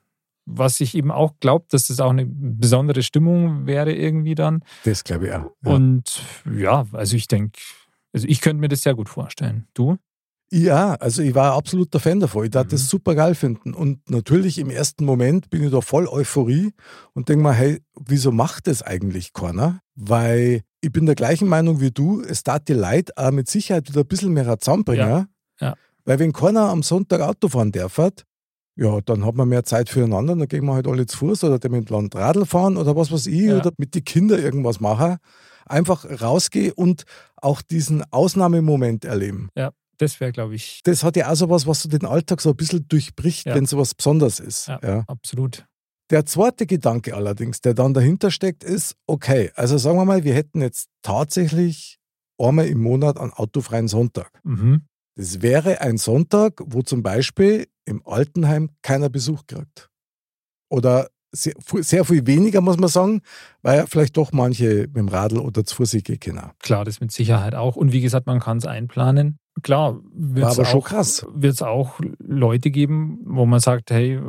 Was 0.45 0.81
ich 0.81 0.95
eben 0.95 1.10
auch 1.12 1.34
glaube, 1.40 1.66
dass 1.69 1.88
das 1.88 2.00
auch 2.00 2.10
eine 2.10 2.25
besondere 2.25 3.01
Stimmung 3.04 3.66
wäre 3.66 3.94
irgendwie 3.94 4.36
dann. 4.36 4.63
Das 4.84 5.04
glaube 5.04 5.28
ich 5.28 5.34
auch. 5.34 5.51
Ja. 5.63 5.72
Und 5.72 6.22
ja, 6.54 6.86
also 6.92 7.16
ich 7.16 7.28
denke, 7.28 7.59
also 8.14 8.28
ich 8.28 8.42
könnte 8.42 8.59
mir 8.59 8.68
das 8.68 8.81
sehr 8.81 8.94
gut 8.95 9.07
vorstellen. 9.09 9.68
Du? 9.73 9.97
Ja, 10.52 10.94
also 10.95 11.23
ich 11.23 11.33
war 11.33 11.54
ein 11.54 11.57
absoluter 11.57 12.00
Fan 12.00 12.19
davon. 12.19 12.44
Ich 12.45 12.52
darf 12.52 12.66
Mhm. 12.68 12.71
das 12.71 12.88
super 12.90 13.16
geil 13.16 13.33
finden. 13.33 13.73
Und 13.73 14.07
natürlich 14.09 14.59
im 14.59 14.69
ersten 14.69 15.04
Moment 15.06 15.50
bin 15.50 15.64
ich 15.64 15.71
da 15.71 15.81
voll 15.81 16.07
Euphorie 16.07 16.73
und 17.14 17.30
denke 17.30 17.44
mir, 17.44 17.54
hey, 17.54 17.81
wieso 18.00 18.31
macht 18.31 18.68
das 18.68 18.83
eigentlich 18.83 19.33
keiner? 19.33 19.80
Weil 19.95 20.62
ich 20.81 20.92
bin 20.92 21.06
der 21.07 21.16
gleichen 21.16 21.47
Meinung 21.47 21.80
wie 21.80 21.90
du, 21.92 22.21
es 22.21 22.44
tat 22.44 22.68
die 22.68 22.73
Leute 22.73 23.14
auch 23.16 23.31
mit 23.31 23.50
Sicherheit 23.50 23.88
wieder 23.90 24.02
ein 24.02 24.07
bisschen 24.07 24.33
mehr 24.33 24.59
zusammenbringen. 24.59 25.07
Ja, 25.07 25.26
ja. 25.59 25.76
Weil 26.06 26.19
wenn 26.19 26.33
keiner 26.33 26.69
am 26.69 26.83
Sonntag 26.83 27.21
Auto 27.21 27.47
fahren 27.47 27.71
darf, 27.71 27.97
ja, 28.75 28.99
dann 29.01 29.25
hat 29.25 29.35
man 29.35 29.49
mehr 29.49 29.63
Zeit 29.63 29.89
füreinander, 29.89 30.35
dann 30.35 30.47
gehen 30.47 30.65
wir 30.65 30.73
halt 30.73 30.87
alle 30.87 31.06
zu 31.06 31.18
Fuß 31.18 31.44
oder 31.44 31.59
mit 31.69 31.89
dem 31.89 31.94
Land 31.94 32.15
Radl 32.15 32.45
fahren 32.45 32.77
oder 32.77 32.95
was 32.95 33.11
weiß 33.11 33.27
ich 33.27 33.42
Ja. 33.42 33.57
oder 33.59 33.71
mit 33.77 33.94
den 33.95 34.03
Kindern 34.03 34.42
irgendwas 34.42 34.80
machen. 34.80 35.18
Einfach 35.65 36.06
rausgehen 36.21 36.73
und 36.73 37.03
auch 37.37 37.61
diesen 37.61 38.03
Ausnahmemoment 38.11 39.06
erleben 39.06 39.49
Das 39.97 40.19
wäre, 40.19 40.31
glaube 40.33 40.56
ich, 40.56 40.81
das 40.83 41.03
hat 41.03 41.15
ja 41.15 41.31
auch 41.31 41.35
so 41.35 41.49
was, 41.49 41.65
was 41.68 41.83
so 41.83 41.89
den 41.89 42.06
Alltag 42.06 42.42
so 42.42 42.49
ein 42.49 42.56
bisschen 42.56 42.85
durchbricht, 42.89 43.45
Ja. 43.45 43.56
wenn 43.56 43.65
so 43.65 43.77
was 43.77 43.94
Besonderes 43.95 44.39
ist. 44.39 44.68
Ja. 44.68 44.80
Ja. 44.83 45.03
absolut. 45.07 45.65
Der 46.09 46.25
zweite 46.25 46.65
Gedanke 46.65 47.15
allerdings, 47.15 47.61
der 47.61 47.73
dann 47.73 47.94
dahinter 47.94 48.30
steckt, 48.30 48.63
ist, 48.63 48.95
okay, 49.07 49.51
also 49.56 49.77
sagen 49.77 49.97
wir 49.97 50.06
mal, 50.06 50.23
wir 50.25 50.33
hätten 50.33 50.61
jetzt 50.61 50.89
tatsächlich 51.01 51.97
einmal 52.37 52.68
im 52.68 52.81
Monat 52.81 53.18
einen 53.18 53.31
autofreien 53.31 53.87
Sonntag. 53.87 54.30
Mhm. 54.44 54.81
Das 55.16 55.42
wäre 55.42 55.82
ein 55.82 55.98
Sonntag, 55.98 56.62
wo 56.66 56.82
zum 56.82 57.04
Beispiel 57.04 57.68
im 57.86 58.02
Altenheim 58.06 58.70
keiner 58.82 59.10
Besuch 59.10 59.46
kriegt. 59.48 59.90
Oder 60.70 61.10
sehr, 61.32 61.54
sehr 61.82 62.06
viel 62.06 62.26
weniger, 62.28 62.62
muss 62.62 62.78
man 62.78 62.90
sagen, 62.90 63.22
weil 63.62 63.80
ja 63.80 63.86
vielleicht 63.88 64.18
doch 64.18 64.32
manche 64.32 64.88
mit 64.88 64.98
dem 64.98 65.08
Radl 65.08 65.40
oder 65.40 65.66
zu 65.66 65.76
Fuß 65.76 65.98
gehen 66.04 66.20
können. 66.20 66.52
Klar, 66.60 66.86
das 66.86 67.02
mit 67.02 67.12
Sicherheit 67.12 67.56
auch. 67.56 67.76
Und 67.76 67.92
wie 67.92 68.02
gesagt, 68.02 68.28
man 68.28 68.40
kann 68.40 68.58
es 68.58 68.66
einplanen. 68.66 69.40
Klar, 69.62 70.00
wird 70.12 70.52
es 70.52 71.62
auch, 71.62 71.68
auch 71.68 72.00
Leute 72.18 72.72
geben, 72.72 73.20
wo 73.24 73.46
man 73.46 73.60
sagt, 73.60 73.92
hey, 73.92 74.20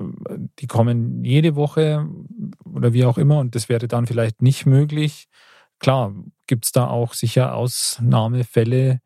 die 0.59 0.67
kommen 0.67 1.25
jede 1.25 1.57
Woche 1.57 2.07
oder 2.64 2.93
wie 2.93 3.05
auch 3.07 3.17
immer 3.17 3.38
und 3.38 3.55
das 3.55 3.71
wäre 3.71 3.88
dann 3.88 4.07
vielleicht 4.07 4.43
nicht 4.43 4.67
möglich. 4.67 5.29
Klar, 5.79 6.14
gibt 6.47 6.67
es 6.67 6.73
da 6.73 6.88
auch 6.88 7.14
sicher 7.14 7.55
Ausnahmefälle, 7.55 9.00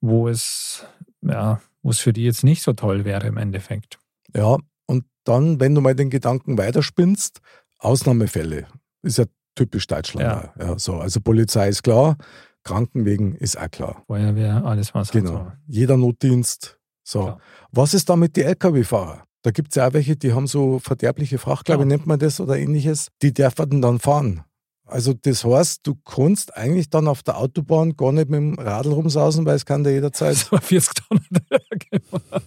wo 0.00 0.28
es, 0.28 0.86
ja, 1.22 1.60
wo 1.82 1.90
es 1.90 1.98
für 1.98 2.12
die 2.12 2.24
jetzt 2.24 2.44
nicht 2.44 2.62
so 2.62 2.72
toll 2.72 3.04
wäre 3.04 3.26
im 3.26 3.36
Endeffekt. 3.36 3.98
Ja, 4.34 4.56
und 4.86 5.04
dann, 5.24 5.60
wenn 5.60 5.74
du 5.74 5.80
mal 5.80 5.94
den 5.94 6.10
Gedanken 6.10 6.58
weiterspinnst, 6.58 7.40
Ausnahmefälle. 7.78 8.66
Ist 9.02 9.18
ja 9.18 9.24
typisch 9.54 9.86
Deutschland. 9.86 10.52
Ja. 10.58 10.66
Ja, 10.66 10.78
so. 10.78 10.96
Also 10.96 11.20
Polizei 11.20 11.68
ist 11.68 11.82
klar, 11.82 12.16
Krankenwegen 12.64 13.34
ist 13.34 13.58
auch 13.58 13.70
klar. 13.70 14.02
Feuerwehr, 14.06 14.64
alles 14.64 14.94
was. 14.94 15.10
Genau. 15.10 15.30
so. 15.30 15.52
Jeder 15.66 15.96
Notdienst. 15.96 16.78
So. 17.04 17.22
Klar. 17.22 17.40
Was 17.72 17.94
ist 17.94 18.08
da 18.08 18.16
mit 18.16 18.36
den 18.36 18.46
Lkw-Fahrern? 18.46 19.22
Da 19.42 19.50
gibt 19.52 19.70
es 19.70 19.76
ja 19.76 19.88
auch 19.88 19.92
welche, 19.92 20.16
die 20.16 20.32
haben 20.32 20.46
so 20.46 20.78
verderbliche 20.80 21.38
Fracht, 21.38 21.66
glaube 21.66 21.84
ich, 21.84 21.88
nennt 21.88 22.06
man 22.06 22.18
das 22.18 22.40
oder 22.40 22.58
ähnliches. 22.58 23.08
Die 23.22 23.32
dürfen 23.32 23.80
dann 23.80 24.00
fahren. 24.00 24.44
Also 24.88 25.12
das 25.12 25.44
heißt, 25.44 25.86
du 25.86 25.94
kannst 25.94 26.56
eigentlich 26.56 26.90
dann 26.90 27.08
auf 27.08 27.22
der 27.22 27.36
Autobahn 27.38 27.96
gar 27.96 28.12
nicht 28.12 28.28
mit 28.28 28.38
dem 28.38 28.54
Radl 28.54 28.92
rumsausen, 28.92 29.44
weil 29.46 29.56
es 29.56 29.66
kann 29.66 29.84
der 29.84 29.92
jederzeit. 29.92 30.32
Das 30.32 30.52
war 30.52 30.60
40 30.60 30.94
Tonnen. 30.94 31.26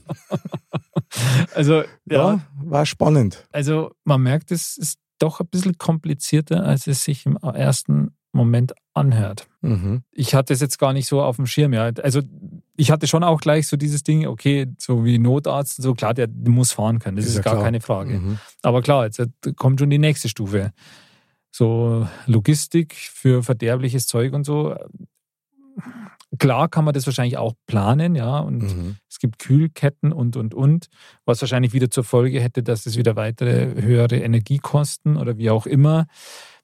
Also, 1.53 1.81
ja. 1.81 2.33
Ja, 2.33 2.39
war 2.63 2.86
spannend. 2.86 3.45
also 3.51 3.91
man 4.05 4.21
merkt, 4.21 4.50
es 4.50 4.77
ist 4.77 4.98
doch 5.19 5.41
ein 5.41 5.48
bisschen 5.48 5.77
komplizierter, 5.77 6.63
als 6.63 6.88
es 6.88 7.03
sich 7.03 7.25
im 7.25 7.36
ersten 7.36 8.15
Moment 8.31 8.74
anhört. 8.93 9.48
Mhm. 9.62 10.03
Ich 10.12 10.33
hatte 10.33 10.53
es 10.53 10.62
jetzt 10.62 10.79
gar 10.79 10.93
nicht 10.93 11.07
so 11.07 11.21
auf 11.21 11.36
dem 11.36 11.48
Schirm. 11.48 11.74
Ja. 11.74 11.91
Also 12.01 12.21
ich 12.77 12.91
hatte 12.91 13.07
schon 13.07 13.24
auch 13.24 13.41
gleich 13.41 13.67
so 13.67 13.77
dieses 13.77 14.03
Ding, 14.03 14.25
okay, 14.25 14.67
so 14.77 15.03
wie 15.03 15.19
Notarzt, 15.19 15.81
so 15.81 15.93
klar, 15.93 16.13
der 16.13 16.29
muss 16.29 16.71
fahren 16.71 17.00
können, 17.00 17.17
das 17.17 17.25
ist, 17.25 17.36
ja 17.36 17.41
gar 17.41 17.53
klar. 17.53 17.65
keine 17.65 17.81
Frage. 17.81 18.19
Mhm. 18.19 18.39
Aber 18.62 18.81
klar, 18.81 19.05
jetzt 19.05 19.21
kommt 19.57 19.79
schon 19.79 19.89
die 19.89 20.00
nächste 20.00 20.29
Stufe. 20.29 20.71
So 21.51 22.08
Logistik 22.25 22.96
für 22.96 23.43
verderbliches 23.43 24.08
Zeug 24.08 24.34
und 24.34 24.46
so. 24.46 24.75
Klar 26.39 26.70
kann 26.70 26.86
man 26.86 26.93
das 26.93 27.05
wahrscheinlich 27.05 27.38
auch 27.38 27.53
planen, 27.67 28.15
ja, 28.15 28.39
und 28.39 28.62
Mhm. 28.63 28.96
es 29.10 29.20
gibt 29.20 29.38
Kühlketten 29.39 30.13
und, 30.13 30.38
und, 30.38 30.53
und, 30.53 30.88
was 31.25 31.41
wahrscheinlich 31.41 31.74
wieder 31.74 31.89
zur 31.91 32.05
Folge 32.05 32.39
hätte, 32.41 32.63
dass 32.63 32.86
es 32.86 32.96
wieder 32.98 33.15
weitere 33.17 33.81
höhere 33.81 34.15
Energiekosten 34.17 35.17
oder 35.17 35.38
wie 35.38 35.50
auch 35.50 35.65
immer. 35.65 36.08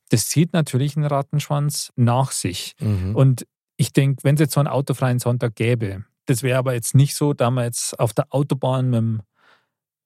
Das 0.09 0.29
zieht 0.29 0.53
natürlich 0.53 0.95
einen 0.95 1.05
Rattenschwanz 1.05 1.91
nach 1.97 2.31
sich. 2.31 2.75
Mhm. 2.79 3.13
Und 3.15 3.45
ich 3.75 3.91
denke, 3.91 4.23
wenn 4.23 4.35
es 4.35 4.41
jetzt 4.41 4.53
so 4.53 4.61
einen 4.61 4.69
autofreien 4.69 5.19
Sonntag 5.19 5.55
gäbe, 5.55 6.05
das 6.27 6.43
wäre 6.43 6.59
aber 6.59 6.73
jetzt 6.73 6.95
nicht 6.95 7.15
so, 7.15 7.33
da 7.33 7.51
man 7.51 7.65
jetzt 7.65 7.99
auf 7.99 8.13
der 8.13 8.27
Autobahn 8.29 8.89
mit 8.89 8.97
dem 8.99 9.21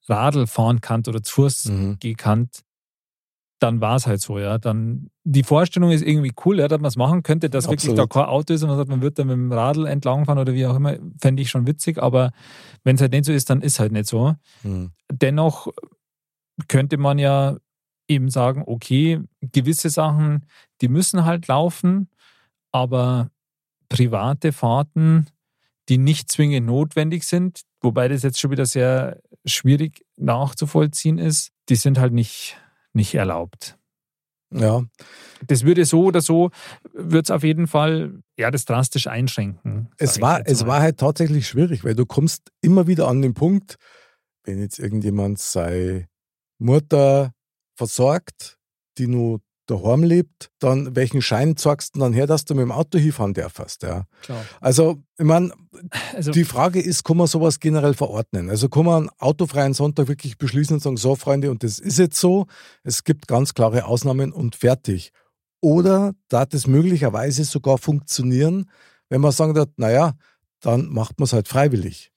Radl 0.07 0.47
fahren 0.47 0.81
kann 0.81 1.03
oder 1.07 1.21
zu 1.21 1.33
Fuß 1.43 1.65
Mhm. 1.65 1.97
gekannt, 1.99 2.61
dann 3.61 3.79
war 3.79 3.95
es 3.95 4.07
halt 4.07 4.21
so, 4.21 4.39
ja. 4.39 4.57
Dann 4.57 5.09
die 5.23 5.43
Vorstellung 5.43 5.91
ist 5.91 6.01
irgendwie 6.01 6.33
cool, 6.45 6.59
ja, 6.59 6.67
dass 6.67 6.81
man 6.81 6.89
es 6.89 6.95
machen 6.95 7.23
könnte, 7.23 7.49
dass 7.49 7.65
wirklich 7.65 7.93
da 7.93 8.03
Absolut. 8.03 8.09
kein 8.09 8.25
Auto 8.25 8.53
ist 8.53 8.63
und 8.63 8.69
man 8.69 8.77
sagt, 8.77 8.89
man 8.89 9.01
wird 9.01 9.19
da 9.19 9.23
mit 9.23 9.33
dem 9.33 9.51
Radl 9.51 9.85
entlangfahren 9.85 10.39
oder 10.39 10.53
wie 10.53 10.65
auch 10.65 10.75
immer, 10.75 10.97
fände 11.19 11.41
ich 11.41 11.49
schon 11.49 11.67
witzig, 11.67 12.01
aber 12.01 12.31
wenn 12.83 12.95
es 12.95 13.01
halt 13.01 13.11
nicht 13.11 13.25
so 13.25 13.31
ist, 13.31 13.49
dann 13.49 13.61
ist 13.61 13.79
halt 13.79 13.91
nicht 13.91 14.07
so. 14.07 14.35
Mhm. 14.63 14.91
Dennoch 15.11 15.67
könnte 16.67 16.97
man 16.97 17.19
ja 17.19 17.57
eben 18.07 18.29
sagen, 18.29 18.63
okay, 18.65 19.21
gewisse 19.41 19.89
Sachen, 19.89 20.45
die 20.81 20.87
müssen 20.87 21.23
halt 21.25 21.47
laufen, 21.47 22.09
aber 22.71 23.29
private 23.89 24.51
Fahrten, 24.51 25.27
die 25.87 25.97
nicht 25.97 26.31
zwingend 26.31 26.65
notwendig 26.65 27.25
sind, 27.25 27.61
wobei 27.81 28.07
das 28.07 28.23
jetzt 28.23 28.39
schon 28.39 28.51
wieder 28.51 28.65
sehr 28.65 29.19
schwierig 29.45 30.05
nachzuvollziehen 30.17 31.17
ist, 31.17 31.51
die 31.69 31.75
sind 31.75 31.99
halt 31.99 32.13
nicht, 32.13 32.57
nicht 32.93 33.15
erlaubt. 33.15 33.77
Ja, 34.53 34.83
Das 35.47 35.63
würde 35.63 35.85
so 35.85 36.03
oder 36.03 36.19
so, 36.21 36.51
würde 36.91 37.23
es 37.23 37.31
auf 37.31 37.43
jeden 37.43 37.67
Fall 37.67 38.21
ja, 38.37 38.51
das 38.51 38.65
drastisch 38.65 39.07
einschränken. 39.07 39.89
es 39.97 40.19
war, 40.19 40.41
es 40.45 40.65
war 40.65 40.81
halt 40.81 40.99
tatsächlich 40.99 41.47
schwierig, 41.47 41.85
weil 41.85 41.95
du 41.95 42.05
kommst 42.05 42.51
immer 42.61 42.85
wieder 42.85 43.07
an 43.07 43.21
den 43.21 43.33
Punkt, 43.33 43.77
wenn 44.43 44.59
jetzt 44.59 44.77
irgendjemand 44.77 45.39
sei 45.39 46.09
Mutter 46.59 47.33
versorgt, 47.75 48.57
die 48.97 49.07
nur 49.07 49.39
daheim 49.71 50.03
lebt, 50.03 50.49
dann 50.59 50.95
welchen 50.95 51.21
Schein 51.21 51.57
zeigst 51.57 51.95
du 51.95 51.99
dann 51.99 52.13
her, 52.13 52.27
dass 52.27 52.45
du 52.45 52.53
mit 52.53 52.63
dem 52.63 52.71
Auto 52.71 52.97
hinfahren 52.99 53.33
darfst, 53.33 53.83
ja. 53.83 54.05
Klar. 54.21 54.45
Also, 54.59 55.01
ich 55.17 55.25
meine, 55.25 55.51
Also, 56.13 56.31
die 56.31 56.43
Frage 56.43 56.81
ist, 56.81 57.03
kann 57.03 57.17
man 57.17 57.27
sowas 57.27 57.59
generell 57.59 57.93
verordnen? 57.93 58.49
Also 58.49 58.69
kann 58.69 58.85
man 58.85 58.95
einen 58.97 59.09
autofreien 59.19 59.73
Sonntag 59.73 60.07
wirklich 60.07 60.37
beschließen 60.37 60.75
und 60.75 60.79
sagen, 60.81 60.97
so 60.97 61.15
Freunde, 61.15 61.49
und 61.49 61.63
das 61.63 61.79
ist 61.79 61.97
jetzt 61.97 62.19
so, 62.19 62.47
es 62.83 63.03
gibt 63.03 63.27
ganz 63.27 63.53
klare 63.53 63.85
Ausnahmen 63.85 64.31
und 64.31 64.55
fertig. 64.55 65.11
Oder 65.61 66.13
da 66.27 66.45
das 66.45 66.67
möglicherweise 66.67 67.43
sogar 67.43 67.77
funktionieren, 67.77 68.69
wenn 69.09 69.21
man 69.21 69.31
sagen 69.31 69.53
darf, 69.53 69.69
naja, 69.77 70.13
dann 70.59 70.87
macht 70.89 71.19
man 71.19 71.25
es 71.25 71.33
halt 71.33 71.47
freiwillig. 71.47 72.11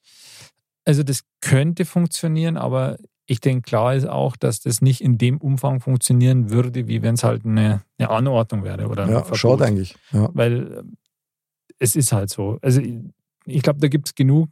Also 0.85 1.03
das 1.03 1.21
könnte 1.41 1.85
funktionieren, 1.85 2.57
aber 2.57 2.97
ich 3.27 3.39
denke, 3.39 3.63
klar 3.63 3.95
ist 3.95 4.07
auch, 4.07 4.35
dass 4.35 4.59
das 4.61 4.81
nicht 4.81 5.01
in 5.01 5.17
dem 5.17 5.37
Umfang 5.37 5.79
funktionieren 5.79 6.51
würde, 6.51 6.87
wie 6.87 7.01
wenn 7.01 7.15
es 7.15 7.23
halt 7.23 7.45
eine, 7.45 7.81
eine 7.97 8.09
Anordnung 8.09 8.63
wäre 8.63 8.87
oder 8.87 9.03
Ja, 9.09 9.19
Verbot. 9.23 9.37
schaut 9.37 9.61
eigentlich. 9.61 9.95
Ja. 10.11 10.29
Weil 10.33 10.71
äh, 10.71 10.83
es 11.79 11.95
ist 11.95 12.11
halt 12.11 12.29
so. 12.29 12.59
Also 12.61 12.81
ich, 12.81 12.95
ich 13.45 13.61
glaube, 13.61 13.79
da 13.79 13.87
gibt 13.87 14.07
es 14.09 14.15
genug, 14.15 14.51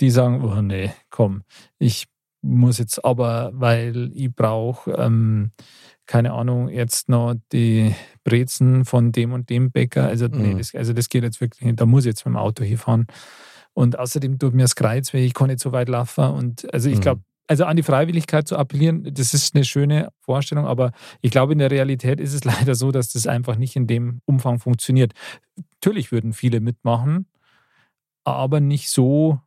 die 0.00 0.10
sagen, 0.10 0.42
oh 0.42 0.60
nee, 0.62 0.90
komm, 1.10 1.42
ich 1.78 2.06
muss 2.42 2.78
jetzt 2.78 3.04
aber, 3.04 3.50
weil 3.54 4.10
ich 4.14 4.34
brauche, 4.34 4.90
ähm, 4.92 5.50
keine 6.06 6.32
Ahnung, 6.32 6.68
jetzt 6.68 7.08
noch 7.08 7.34
die 7.52 7.94
Brezen 8.24 8.84
von 8.86 9.12
dem 9.12 9.32
und 9.32 9.50
dem 9.50 9.70
Bäcker. 9.70 10.06
Also, 10.06 10.26
nee, 10.26 10.54
Mhm. 10.54 10.58
das, 10.58 10.74
also 10.74 10.92
das 10.94 11.08
geht 11.10 11.22
jetzt 11.22 11.40
wirklich 11.40 11.62
nicht. 11.66 11.78
Da 11.80 11.86
muss 11.86 12.04
ich 12.04 12.08
jetzt 12.10 12.24
mit 12.24 12.34
dem 12.34 12.38
Auto 12.38 12.64
hinfahren. 12.64 13.06
Und 13.74 13.98
außerdem 13.98 14.38
tut 14.38 14.54
mir 14.54 14.62
das 14.62 14.74
Kreuz, 14.74 15.12
weil 15.14 15.20
ich 15.22 15.34
kann 15.34 15.48
nicht 15.48 15.60
so 15.60 15.70
weit 15.72 15.88
laufen. 15.88 16.24
Und 16.24 16.72
also 16.74 16.88
ich 16.88 16.96
Mhm. 16.96 17.02
glaube, 17.02 17.22
also 17.50 17.64
an 17.64 17.76
die 17.76 17.82
Freiwilligkeit 17.82 18.46
zu 18.46 18.56
appellieren, 18.56 19.12
das 19.12 19.34
ist 19.34 19.56
eine 19.56 19.64
schöne 19.64 20.12
Vorstellung, 20.20 20.66
aber 20.66 20.92
ich 21.20 21.32
glaube, 21.32 21.52
in 21.52 21.58
der 21.58 21.72
Realität 21.72 22.20
ist 22.20 22.32
es 22.32 22.44
leider 22.44 22.76
so, 22.76 22.92
dass 22.92 23.12
das 23.12 23.26
einfach 23.26 23.56
nicht 23.56 23.74
in 23.74 23.88
dem 23.88 24.20
Umfang 24.24 24.60
funktioniert. 24.60 25.14
Natürlich 25.56 26.12
würden 26.12 26.32
viele 26.32 26.60
mitmachen, 26.60 27.26
aber 28.22 28.60
nicht 28.60 28.88
so 28.88 29.40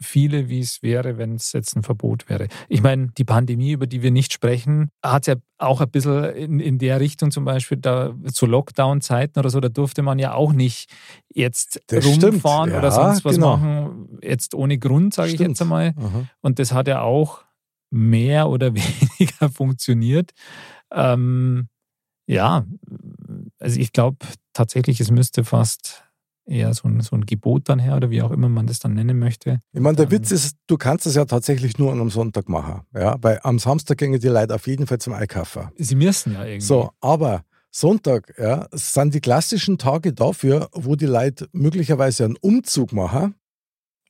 viele, 0.00 0.48
wie 0.48 0.60
es 0.60 0.82
wäre, 0.82 1.18
wenn 1.18 1.34
es 1.34 1.52
jetzt 1.52 1.76
ein 1.76 1.82
Verbot 1.82 2.28
wäre. 2.28 2.48
Ich 2.68 2.82
meine, 2.82 3.08
die 3.18 3.24
Pandemie, 3.24 3.72
über 3.72 3.86
die 3.86 4.02
wir 4.02 4.10
nicht 4.10 4.32
sprechen, 4.32 4.90
hat 5.02 5.26
ja 5.26 5.36
auch 5.58 5.80
ein 5.80 5.90
bisschen 5.90 6.24
in, 6.34 6.60
in 6.60 6.78
der 6.78 7.00
Richtung 7.00 7.30
zum 7.30 7.44
Beispiel, 7.44 7.76
da 7.78 8.14
zu 8.32 8.46
Lockdown-Zeiten 8.46 9.38
oder 9.38 9.50
so, 9.50 9.60
da 9.60 9.68
durfte 9.68 10.02
man 10.02 10.18
ja 10.18 10.32
auch 10.32 10.52
nicht 10.52 10.90
jetzt 11.32 11.80
Das 11.88 12.04
rumfahren 12.06 12.70
stimmt, 12.70 12.78
oder 12.78 12.88
ja, 12.88 12.90
sonst 12.90 13.24
was 13.24 13.34
genau. 13.34 13.56
machen, 13.56 14.18
jetzt 14.22 14.54
ohne 14.54 14.78
Grund, 14.78 15.14
sage 15.14 15.32
ich 15.32 15.40
jetzt 15.40 15.60
einmal. 15.60 15.94
Aha. 15.96 16.24
Und 16.40 16.58
das 16.58 16.72
hat 16.72 16.88
ja 16.88 17.02
auch 17.02 17.44
mehr 17.90 18.48
oder 18.48 18.74
weniger 18.74 19.50
funktioniert. 19.50 20.32
Ähm, 20.92 21.68
ja, 22.26 22.64
also 23.58 23.78
ich 23.78 23.92
glaube 23.92 24.18
tatsächlich, 24.52 25.00
es 25.00 25.10
müsste 25.10 25.44
fast 25.44 26.04
eher 26.50 26.74
so 26.74 26.88
ein, 26.88 27.00
so 27.00 27.16
ein 27.16 27.24
Gebot 27.24 27.68
dann 27.68 27.78
her 27.78 27.96
oder 27.96 28.10
wie 28.10 28.22
auch 28.22 28.30
immer 28.30 28.48
man 28.48 28.66
das 28.66 28.80
dann 28.80 28.94
nennen 28.94 29.18
möchte. 29.18 29.60
Ich 29.72 29.80
meine, 29.80 29.96
der 29.96 30.06
Ähm. 30.06 30.12
Witz 30.12 30.30
ist, 30.30 30.56
du 30.66 30.76
kannst 30.76 31.06
es 31.06 31.14
ja 31.14 31.24
tatsächlich 31.24 31.78
nur 31.78 31.92
einem 31.92 32.10
Sonntag 32.10 32.48
machen. 32.48 32.82
Ja? 32.94 33.16
Weil 33.20 33.40
am 33.42 33.58
Samstag 33.58 33.98
gingen 33.98 34.20
die 34.20 34.28
Leute 34.28 34.54
auf 34.54 34.66
jeden 34.66 34.86
Fall 34.86 34.98
zum 34.98 35.12
Einkaufen. 35.12 35.68
Sie 35.76 35.94
müssen 35.94 36.34
ja 36.34 36.44
irgendwie. 36.44 36.66
So, 36.66 36.90
aber 37.00 37.44
Sonntag 37.70 38.34
ja, 38.36 38.66
sind 38.72 39.14
die 39.14 39.20
klassischen 39.20 39.78
Tage 39.78 40.12
dafür, 40.12 40.68
wo 40.72 40.96
die 40.96 41.06
Leute 41.06 41.48
möglicherweise 41.52 42.24
einen 42.24 42.36
Umzug 42.40 42.92
machen. 42.92 43.36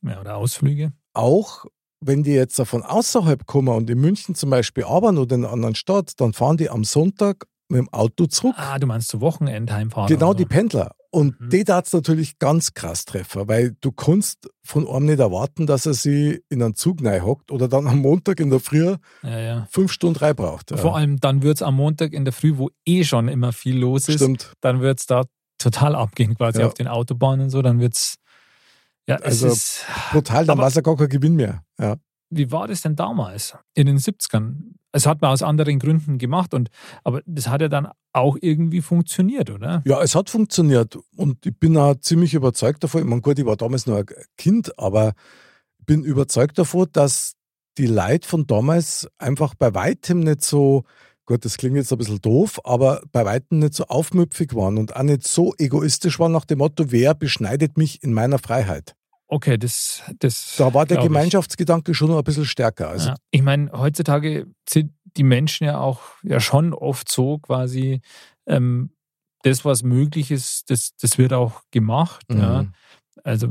Ja, 0.03 0.21
oder 0.21 0.37
Ausflüge. 0.37 0.93
Auch 1.13 1.67
wenn 2.01 2.23
die 2.23 2.33
jetzt 2.33 2.61
von 2.63 2.83
außerhalb 2.83 3.47
kommen 3.47 3.69
und 3.69 3.91
in 3.91 4.01
München 4.01 4.35
zum 4.35 4.49
Beispiel 4.49 4.85
arbeiten 4.85 5.19
oder 5.19 5.37
in 5.37 5.45
einer 5.45 5.53
anderen 5.53 5.75
Stadt, 5.75 6.13
dann 6.17 6.33
fahren 6.33 6.57
die 6.57 6.71
am 6.71 6.85
Sonntag 6.85 7.45
mit 7.69 7.79
dem 7.79 7.89
Auto 7.91 8.27
zurück. 8.27 8.55
Ah, 8.57 8.79
du 8.79 8.87
meinst 8.87 9.09
zu 9.09 9.21
Wochenendheimfahren. 9.21 10.09
Genau, 10.09 10.31
oder 10.31 10.39
die 10.39 10.45
so. 10.45 10.49
Pendler. 10.49 10.93
Und 11.13 11.41
Mhm. 11.41 11.51
die 11.51 11.65
es 11.67 11.93
natürlich 11.93 12.39
ganz 12.39 12.73
krass 12.73 13.05
treffen, 13.05 13.49
weil 13.49 13.77
du 13.81 13.91
kannst 13.91 14.49
von 14.65 14.87
einem 14.89 15.07
nicht 15.07 15.19
erwarten, 15.19 15.67
dass 15.67 15.85
er 15.85 15.95
sie 15.95 16.41
in 16.49 16.63
einen 16.63 16.77
Zug 16.77 17.03
hockt 17.23 17.51
oder 17.51 17.67
dann 17.67 17.89
am 17.89 17.99
Montag 17.99 18.39
in 18.39 18.49
der 18.51 18.61
Früh 18.61 18.95
Ja, 19.25 19.39
ja. 19.39 19.69
fünf 19.73 19.91
Stunden 19.91 20.19
rein 20.21 20.37
braucht. 20.37 20.71
Ja. 20.71 20.77
Vor 20.77 20.97
allem 20.97 21.19
dann 21.19 21.43
wird 21.43 21.57
es 21.57 21.63
am 21.63 21.75
Montag 21.75 22.13
in 22.13 22.25
der 22.25 22.33
Früh, 22.33 22.57
wo 22.59 22.71
eh 22.87 23.03
schon 23.03 23.27
immer 23.27 23.53
viel 23.53 23.77
los 23.79 24.09
ist, 24.09 24.17
Stimmt. 24.17 24.53
dann 24.61 24.81
wird 24.81 25.01
es 25.01 25.07
da 25.07 25.25
total 25.59 25.97
abgehen, 25.97 26.37
quasi 26.37 26.63
auf 26.63 26.75
den 26.75 26.87
Autobahnen 26.87 27.45
und 27.47 27.51
so. 27.51 27.61
Dann 27.61 27.81
wird 27.81 27.97
es. 27.97 28.15
Ja, 29.09 29.17
es 29.17 29.43
Also- 29.43 29.49
ist. 29.49 29.85
Brutal, 30.13 30.47
dann 30.47 30.59
war 30.59 30.69
es 30.69 30.75
ja 30.77 30.81
gar 30.83 30.97
kein 30.97 31.09
Gewinn 31.09 31.35
mehr. 31.35 31.65
Ja. 31.81 31.97
Wie 32.31 32.53
war 32.53 32.69
das 32.69 32.83
denn 32.83 32.97
damals 32.97 33.57
in 33.75 33.87
den 33.87 33.99
70ern? 33.99 34.75
Es 34.93 35.07
hat 35.07 35.21
man 35.21 35.31
aus 35.31 35.43
anderen 35.43 35.79
Gründen 35.79 36.19
gemacht, 36.19 36.55
und, 36.55 36.71
aber 37.05 37.23
das 37.27 37.49
hat 37.49 37.61
ja 37.61 37.69
dann 37.69 37.89
auch 38.13 38.37
irgendwie 38.41 38.81
funktioniert, 38.81 39.51
oder? 39.51 39.83
ja, 39.85 40.01
es 40.03 40.15
hat 40.15 40.31
funktioniert 40.31 40.99
und 41.17 41.45
ich 41.47 41.57
bin 41.57 41.77
auch 41.77 41.95
ziemlich 42.01 42.35
überzeugt 42.35 42.83
davon. 42.83 43.03
Ich 43.03 43.07
meine, 43.07 43.21
gut, 43.21 43.39
ich 43.39 43.47
war 43.47 43.57
damals 43.57 43.87
noch 43.87 43.99
ein 43.99 44.07
Kind, 44.37 44.79
aber 44.79 45.13
ich 45.79 45.87
bin 45.87 46.05
überzeugt 46.05 46.59
davon, 46.59 46.89
dass 46.93 47.35
die 47.79 47.87
Leute 47.87 48.29
von 48.29 48.47
damals 48.47 49.09
einfach 49.19 49.55
bei 49.55 49.75
weitem 49.75 50.21
nicht 50.21 50.43
so, 50.43 50.85
gut, 51.25 51.45
das 51.45 51.57
klingt 51.57 51.77
jetzt 51.77 51.93
ein 51.93 51.99
bisschen 51.99 52.21
doof, 52.21 52.61
aber 52.65 53.03
bei 53.13 53.25
weitem 53.25 53.61
nicht 53.61 53.75
so 53.75 53.85
aufmüpfig 53.87 54.55
waren 54.55 54.79
und 54.79 54.97
auch 54.97 55.03
nicht 55.03 55.27
so 55.27 55.55
egoistisch 55.59 56.19
waren 56.19 56.33
nach 56.33 56.45
dem 56.45 56.59
Motto, 56.59 56.91
wer 56.91 57.15
beschneidet 57.15 57.77
mich 57.77 58.03
in 58.03 58.13
meiner 58.13 58.39
Freiheit. 58.39 58.95
Okay, 59.33 59.59
das, 59.59 60.03
das. 60.19 60.57
Da 60.59 60.75
war 60.75 60.87
der 60.87 60.97
glaub 60.97 61.05
ich. 61.07 61.13
Gemeinschaftsgedanke 61.13 61.95
schon 61.95 62.09
noch 62.11 62.19
ein 62.19 62.25
bisschen 62.25 62.45
stärker. 62.45 62.89
Also, 62.89 63.11
Ja. 63.11 63.17
Ich 63.31 63.43
meine, 63.43 63.71
heutzutage 63.71 64.47
sind 64.69 64.93
die 65.17 65.23
Menschen 65.23 65.67
ja 65.67 65.79
auch 65.79 66.01
ja 66.25 66.41
schon 66.41 66.75
oft 66.75 67.09
so 67.11 67.39
quasi, 67.39 68.01
ähm, 68.47 68.91
das, 69.43 69.65
was 69.65 69.85
möglich 69.85 70.33
ist, 70.33 70.69
das, 70.71 70.97
das 71.01 71.17
wird 71.17 71.33
auch 71.33 71.63
gemacht. 71.71 72.27
Ja. 72.33 72.63
mhm. 72.65 72.73
Also 73.23 73.49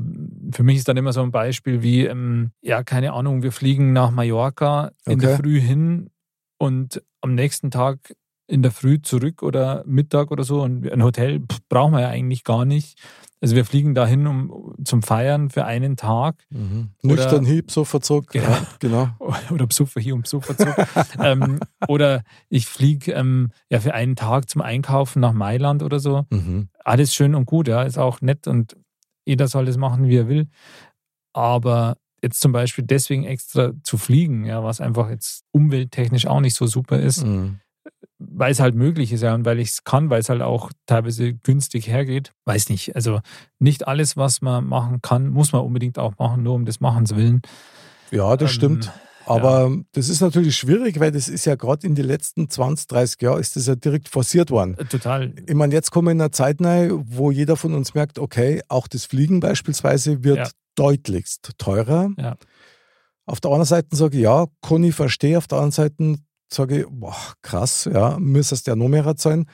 für 0.51 0.63
mich 0.63 0.77
ist 0.77 0.87
dann 0.87 0.97
immer 0.97 1.13
so 1.13 1.21
ein 1.21 1.31
Beispiel 1.31 1.81
wie, 1.81 2.05
ähm, 2.05 2.51
ja, 2.61 2.83
keine 2.83 3.13
Ahnung, 3.13 3.43
wir 3.43 3.51
fliegen 3.51 3.93
nach 3.93 4.11
Mallorca 4.11 4.91
in 5.05 5.19
der 5.19 5.33
Okay. 5.35 5.41
Früh 5.43 5.61
hin 5.61 6.09
und 6.57 7.01
am 7.21 7.35
nächsten 7.35 7.71
Tag 7.71 8.15
in 8.47 8.63
der 8.63 8.71
Früh 8.71 8.99
zurück 9.01 9.43
oder 9.43 9.83
Mittag 9.85 10.31
oder 10.31 10.43
so. 10.43 10.61
Und 10.63 10.91
ein 10.91 11.03
Hotel 11.03 11.39
pff, 11.39 11.59
brauchen 11.69 11.93
wir 11.93 12.01
ja 12.01 12.09
eigentlich 12.09 12.43
gar 12.43 12.65
nicht. 12.65 12.99
Also 13.41 13.55
wir 13.55 13.63
fliegen 13.63 13.95
dahin 13.95 14.27
um, 14.27 14.73
zum 14.83 15.01
Feiern 15.01 15.49
für 15.49 15.63
einen 15.65 15.95
Tag 15.95 16.35
Mhm. 16.49 16.89
Nüchtern 17.01 17.45
Hieb, 17.45 17.71
so 17.71 17.85
verzog. 17.85 18.29
Genau. 18.31 18.49
Ja, 18.49 18.67
genau. 18.79 19.09
oder 19.51 19.65
Besucher 19.65 20.01
hier 20.01 20.13
und 20.15 20.23
Besucher 20.23 20.57
zurück. 20.57 20.75
ähm, 21.23 21.59
oder 21.87 22.23
ich 22.49 22.65
fliege 22.65 23.13
ähm, 23.13 23.51
ja 23.69 23.79
für 23.79 23.93
einen 23.93 24.15
Tag 24.17 24.49
zum 24.49 24.61
Einkaufen 24.61 25.19
nach 25.21 25.33
Mailand 25.33 25.83
oder 25.83 25.99
so. 25.99 26.25
Mhm. 26.29 26.67
Alles 26.83 27.13
schön 27.13 27.33
und 27.35 27.45
gut, 27.45 27.67
ja, 27.69 27.83
ist 27.83 27.97
auch 27.97 28.19
nett 28.21 28.45
und 28.47 28.75
jeder 29.25 29.47
soll 29.47 29.65
das 29.65 29.77
machen, 29.77 30.07
wie 30.07 30.17
er 30.17 30.27
will. 30.27 30.47
Aber 31.33 31.97
jetzt 32.21 32.41
zum 32.41 32.51
Beispiel 32.51 32.83
deswegen 32.85 33.23
extra 33.23 33.71
zu 33.83 33.97
fliegen, 33.97 34.45
ja, 34.45 34.63
was 34.63 34.81
einfach 34.81 35.09
jetzt 35.09 35.43
umwelttechnisch 35.51 36.27
auch 36.27 36.41
nicht 36.41 36.55
so 36.55 36.65
super 36.67 36.99
ist, 36.99 37.25
Mhm. 37.25 37.59
Weil 38.19 38.51
es 38.51 38.59
halt 38.59 38.75
möglich 38.75 39.11
ist, 39.13 39.21
ja, 39.21 39.33
und 39.33 39.45
weil 39.45 39.59
ich 39.59 39.69
es 39.69 39.83
kann, 39.85 40.09
weil 40.09 40.19
es 40.19 40.29
halt 40.29 40.41
auch 40.41 40.71
teilweise 40.85 41.33
günstig 41.33 41.87
hergeht. 41.87 42.33
Weiß 42.45 42.69
nicht. 42.69 42.95
Also 42.95 43.21
nicht 43.59 43.87
alles, 43.87 44.17
was 44.17 44.41
man 44.41 44.65
machen 44.67 45.01
kann, 45.01 45.29
muss 45.29 45.53
man 45.53 45.61
unbedingt 45.61 45.97
auch 45.97 46.17
machen, 46.19 46.43
nur 46.43 46.53
um 46.55 46.65
des 46.65 46.79
Machens 46.81 47.15
willen. 47.15 47.41
Ja, 48.11 48.35
das 48.35 48.51
Ähm, 48.51 48.55
stimmt. 48.55 48.91
Aber 49.25 49.71
das 49.91 50.09
ist 50.09 50.21
natürlich 50.21 50.57
schwierig, 50.57 50.99
weil 50.99 51.11
das 51.11 51.27
ist 51.29 51.45
ja 51.45 51.53
gerade 51.53 51.85
in 51.85 51.93
den 51.93 52.05
letzten 52.05 52.49
20, 52.49 52.87
30 52.87 53.21
Jahren 53.21 53.39
ist 53.39 53.55
das 53.55 53.67
ja 53.67 53.75
direkt 53.75 54.09
forciert 54.09 54.49
worden. 54.49 54.75
Äh, 54.79 54.85
Total. 54.85 55.31
Ich 55.47 55.53
meine, 55.53 55.71
jetzt 55.73 55.91
kommen 55.91 56.07
wir 56.07 56.11
in 56.13 56.19
einer 56.21 56.31
Zeit 56.31 56.57
rein, 56.61 57.03
wo 57.05 57.29
jeder 57.29 57.55
von 57.55 57.75
uns 57.75 57.93
merkt, 57.93 58.17
okay, 58.17 58.61
auch 58.69 58.87
das 58.87 59.05
Fliegen 59.05 59.39
beispielsweise 59.39 60.23
wird 60.23 60.37
Ja. 60.39 60.49
deutlichst 60.73 61.51
teurer. 61.59 62.09
Ja. 62.17 62.37
Auf 63.27 63.39
der 63.39 63.51
anderen 63.51 63.67
Seite 63.67 63.95
sage 63.95 64.17
ich, 64.17 64.23
ja, 64.23 64.47
kann 64.63 64.83
ich 64.83 64.95
verstehen. 64.95 65.37
Auf 65.37 65.45
der 65.47 65.59
anderen 65.59 65.71
Seite 65.73 66.15
sage 66.51 66.81
ich, 66.81 66.85
boah, 66.89 67.15
krass, 67.41 67.89
ja, 67.91 68.17
müsstest 68.19 68.67
ja 68.67 68.75
noch 68.75 68.87
mehr 68.89 69.15
zahlen. 69.15 69.45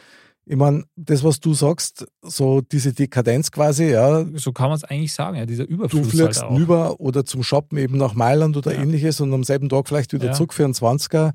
Ich 0.48 0.56
meine, 0.56 0.84
das, 0.96 1.24
was 1.24 1.40
du 1.40 1.54
sagst, 1.56 2.06
so 2.22 2.62
diese 2.62 2.94
Dekadenz 2.94 3.50
quasi, 3.52 3.86
ja, 3.86 4.24
So 4.36 4.52
kann 4.54 4.70
man 4.70 4.76
es 4.78 4.84
eigentlich 4.84 5.12
sagen, 5.14 5.38
ja, 5.38 5.46
dieser 5.46 5.66
du 5.66 5.74
Überfluss 5.74 6.08
fliegst 6.08 6.44
halt 6.44 6.52
rüber 6.52 7.00
oder 7.00 7.26
zum 7.26 7.42
Shoppen 7.42 7.80
eben 7.80 7.98
nach 7.98 8.14
Mailand 8.14 8.56
oder 8.56 8.74
Ja. 8.74 8.82
ähnliches 8.82 9.22
und 9.22 9.34
am 9.34 9.44
selben 9.44 9.70
Tag 9.70 9.88
vielleicht 9.88 10.14
wieder 10.14 10.28
Ja. 10.28 10.32
zurück 10.34 10.54
für 10.54 10.64
einen 10.64 10.76
20er, 10.76 11.34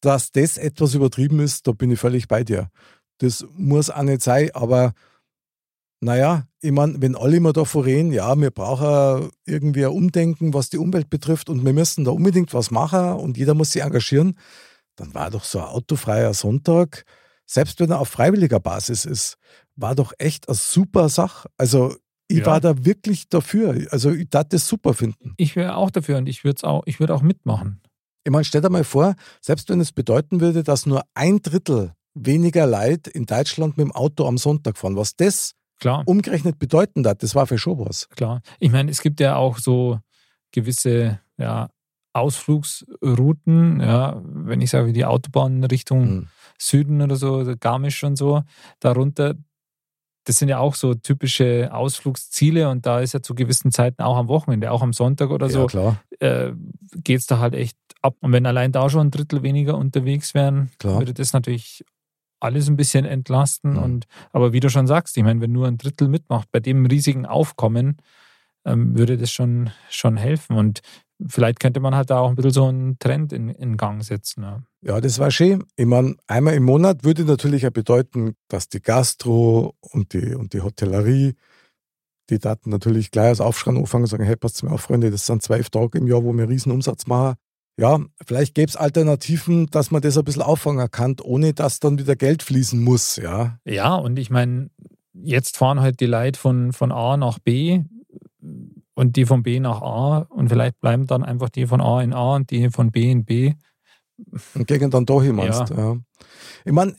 dass 0.00 0.32
das 0.32 0.56
etwas 0.56 0.94
übertrieben 0.94 1.40
ist, 1.40 1.66
da 1.66 1.72
bin 1.72 1.90
ich 1.90 2.00
völlig 2.00 2.28
bei 2.28 2.42
dir. 2.42 2.70
Das 3.18 3.44
muss 3.54 3.90
auch 3.90 4.02
nicht 4.02 4.22
sein, 4.22 4.48
aber 4.54 4.94
naja, 6.00 6.44
ich 6.62 6.72
meine, 6.72 6.94
wenn 7.02 7.14
alle 7.16 7.36
immer 7.36 7.52
davor 7.52 7.84
reden, 7.84 8.10
ja, 8.12 8.34
wir 8.40 8.50
brauchen 8.50 9.30
irgendwie 9.44 9.84
ein 9.84 9.92
Umdenken, 9.92 10.54
was 10.54 10.70
die 10.70 10.78
Umwelt 10.78 11.10
betrifft 11.10 11.50
und 11.50 11.62
wir 11.64 11.74
müssen 11.74 12.04
da 12.04 12.10
unbedingt 12.12 12.54
was 12.54 12.70
machen 12.70 13.12
und 13.14 13.36
jeder 13.36 13.52
muss 13.52 13.72
sich 13.72 13.82
engagieren, 13.82 14.38
dann 15.00 15.14
war 15.14 15.30
doch 15.30 15.44
so 15.44 15.58
ein 15.58 15.64
autofreier 15.66 16.34
Sonntag, 16.34 17.04
selbst 17.46 17.80
wenn 17.80 17.90
er 17.90 18.00
auf 18.00 18.08
freiwilliger 18.08 18.60
Basis 18.60 19.04
ist, 19.04 19.36
war 19.76 19.94
doch 19.94 20.12
echt 20.18 20.48
eine 20.48 20.54
super 20.56 21.08
Sache. 21.08 21.48
Also 21.56 21.96
ich 22.28 22.38
Ja. 22.40 22.46
war 22.46 22.60
da 22.60 22.84
wirklich 22.84 23.28
dafür. 23.28 23.86
Also 23.90 24.12
ich 24.12 24.28
darf 24.30 24.48
das 24.50 24.68
super 24.68 24.94
finden. 24.94 25.34
Ich 25.36 25.56
wäre 25.56 25.74
auch 25.76 25.90
dafür 25.90 26.18
und 26.18 26.28
ich 26.28 26.44
würde 26.44 26.62
auch, 26.64 26.82
ich 26.86 27.00
würde 27.00 27.14
auch 27.14 27.22
mitmachen. 27.22 27.80
Ich 28.24 28.30
meine, 28.30 28.44
stell 28.44 28.60
dir 28.60 28.70
mal 28.70 28.84
vor, 28.84 29.14
selbst 29.40 29.68
wenn 29.70 29.80
es 29.80 29.92
bedeuten 29.92 30.40
würde, 30.40 30.62
dass 30.62 30.86
nur 30.86 31.02
ein 31.14 31.40
Drittel 31.42 31.94
weniger 32.14 32.66
Leute 32.66 33.10
in 33.10 33.24
Deutschland 33.26 33.76
mit 33.78 33.86
dem 33.86 33.92
Auto 33.92 34.26
am 34.26 34.36
Sonntag 34.38 34.76
fahren, 34.76 34.96
was 34.96 35.16
das 35.16 35.52
Klar, 35.80 36.02
umgerechnet 36.06 36.58
bedeuten 36.58 37.06
hat, 37.06 37.22
das 37.22 37.34
war 37.34 37.46
für 37.46 37.56
schon 37.56 37.78
was. 37.78 38.06
klar. 38.10 38.42
Ich 38.58 38.70
meine, 38.70 38.90
es 38.90 39.00
gibt 39.00 39.18
ja 39.18 39.36
auch 39.36 39.56
so 39.58 39.98
gewisse 40.52 41.20
ja, 41.38 41.70
Ausflugsrouten, 42.12 43.80
ja, 43.80 44.20
wenn 44.24 44.60
ich 44.60 44.70
sage, 44.70 44.92
die 44.92 45.04
Autobahn 45.04 45.64
Richtung 45.64 46.00
Mhm. 46.10 46.26
Süden 46.58 47.00
oder 47.02 47.16
so, 47.16 47.36
also 47.36 47.54
Garmisch 47.58 48.02
und 48.04 48.16
so, 48.16 48.42
darunter, 48.80 49.34
das 50.24 50.36
sind 50.36 50.48
ja 50.48 50.58
auch 50.58 50.74
so 50.74 50.94
typische 50.94 51.70
Ausflugsziele 51.72 52.68
und 52.68 52.84
da 52.84 53.00
ist 53.00 53.14
ja 53.14 53.22
zu 53.22 53.34
gewissen 53.34 53.72
Zeiten 53.72 54.02
auch 54.02 54.16
am 54.16 54.28
Wochenende, 54.28 54.70
auch 54.70 54.82
am 54.82 54.92
Sonntag 54.92 55.30
oder 55.30 55.48
so, 55.48 55.66
äh, 56.18 56.52
geht 57.02 57.20
es 57.20 57.26
da 57.26 57.38
halt 57.38 57.54
echt 57.54 57.76
ab. 58.02 58.16
Und 58.20 58.32
wenn 58.32 58.44
allein 58.46 58.72
da 58.72 58.90
schon 58.90 59.06
ein 59.06 59.10
Drittel 59.10 59.42
weniger 59.42 59.78
unterwegs 59.78 60.34
wären, 60.34 60.70
Klar. 60.78 60.98
würde 60.98 61.14
das 61.14 61.32
natürlich 61.32 61.84
alles 62.40 62.68
ein 62.68 62.76
bisschen 62.76 63.04
entlasten. 63.06 63.72
Mhm. 63.72 63.82
Und 63.82 64.06
aber 64.32 64.52
wie 64.52 64.60
du 64.60 64.68
schon 64.68 64.86
sagst, 64.86 65.16
ich 65.16 65.24
meine, 65.24 65.40
wenn 65.40 65.52
nur 65.52 65.66
ein 65.66 65.78
Drittel 65.78 66.08
mitmacht, 66.08 66.48
bei 66.52 66.60
dem 66.60 66.84
riesigen 66.86 67.24
Aufkommen, 67.26 67.96
ähm, 68.66 68.96
würde 68.96 69.16
das 69.16 69.30
schon, 69.30 69.70
schon 69.88 70.16
helfen. 70.16 70.56
Und 70.56 70.80
vielleicht 71.26 71.60
könnte 71.60 71.80
man 71.80 71.94
halt 71.94 72.10
da 72.10 72.20
auch 72.20 72.30
ein 72.30 72.36
bisschen 72.36 72.52
so 72.52 72.66
einen 72.66 72.98
Trend 72.98 73.32
in, 73.32 73.48
in 73.48 73.76
Gang 73.76 74.02
setzen. 74.02 74.42
Ja. 74.42 74.62
Ja, 74.82 75.00
das 75.00 75.18
war 75.18 75.30
schön. 75.30 75.64
Ich 75.76 75.86
meine, 75.86 76.16
einmal 76.26 76.54
im 76.54 76.64
Monat 76.64 77.04
würde 77.04 77.24
natürlich 77.24 77.66
auch 77.66 77.70
bedeuten, 77.70 78.34
dass 78.48 78.68
die 78.68 78.80
Gastro 78.80 79.74
und 79.80 80.12
die, 80.14 80.34
und 80.34 80.54
die 80.54 80.62
Hotellerie, 80.62 81.34
die 82.30 82.38
Daten 82.38 82.70
natürlich 82.70 83.10
gleich 83.10 83.28
als 83.28 83.40
Aufschreien 83.40 83.76
anfangen 83.76 84.04
und 84.04 84.08
sagen, 84.08 84.24
hey, 84.24 84.36
passt 84.36 84.62
mir 84.62 84.70
auf, 84.70 84.82
Freunde, 84.82 85.10
das 85.10 85.26
sind 85.26 85.42
zwölf 85.42 85.68
Tage 85.68 85.98
im 85.98 86.06
Jahr, 86.06 86.24
wo 86.24 86.32
wir 86.32 86.48
riesen 86.48 86.72
Umsatz 86.72 87.06
machen. 87.06 87.36
Ja, 87.76 87.98
vielleicht 88.26 88.54
gäbe 88.54 88.68
es 88.68 88.76
Alternativen, 88.76 89.66
dass 89.66 89.90
man 89.90 90.02
das 90.02 90.16
ein 90.16 90.24
bisschen 90.24 90.42
auffangen 90.42 90.90
kann, 90.90 91.16
ohne 91.22 91.54
dass 91.54 91.80
dann 91.80 91.98
wieder 91.98 92.16
Geld 92.16 92.42
fließen 92.42 92.82
muss, 92.82 93.16
ja. 93.16 93.58
ja, 93.64 93.94
und 93.94 94.18
ich 94.18 94.30
meine, 94.30 94.70
jetzt 95.12 95.56
fahren 95.56 95.80
halt 95.80 96.00
die 96.00 96.06
Leute 96.06 96.38
von, 96.38 96.72
von 96.72 96.92
A 96.92 97.16
nach 97.16 97.38
B 97.38 97.82
und 99.00 99.16
die 99.16 99.24
von 99.24 99.42
B 99.42 99.60
nach 99.60 99.80
A 99.80 100.26
und 100.28 100.50
vielleicht 100.50 100.78
bleiben 100.78 101.06
dann 101.06 101.24
einfach 101.24 101.48
die 101.48 101.66
von 101.66 101.80
A 101.80 102.02
in 102.02 102.12
A 102.12 102.36
und 102.36 102.50
die 102.50 102.68
von 102.68 102.90
B 102.90 103.10
in 103.10 103.24
B. 103.24 103.54
Und 104.54 104.66
gegen 104.66 104.90
dann 104.90 105.06
da 105.06 105.22
hin 105.22 105.36
meinst. 105.36 105.70
Ja. 105.70 105.96
Ich 106.66 106.72
meine, 106.72 106.94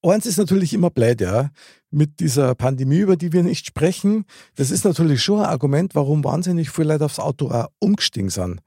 eins 0.00 0.24
ist 0.24 0.38
natürlich 0.38 0.72
immer 0.72 0.88
blöd, 0.88 1.20
ja. 1.20 1.50
Mit 1.90 2.20
dieser 2.20 2.54
Pandemie, 2.54 3.00
über 3.00 3.16
die 3.16 3.34
wir 3.34 3.42
nicht 3.42 3.66
sprechen, 3.66 4.24
das 4.54 4.70
ist 4.70 4.86
natürlich 4.86 5.22
schon 5.22 5.40
ein 5.40 5.44
Argument, 5.44 5.94
warum 5.94 6.24
wahnsinnig 6.24 6.70
viele 6.70 6.94
Leute 6.94 7.04
aufs 7.04 7.18
Auto 7.18 7.50
auch 7.50 7.66
umgestiegen 7.80 8.30
sind. 8.30 8.60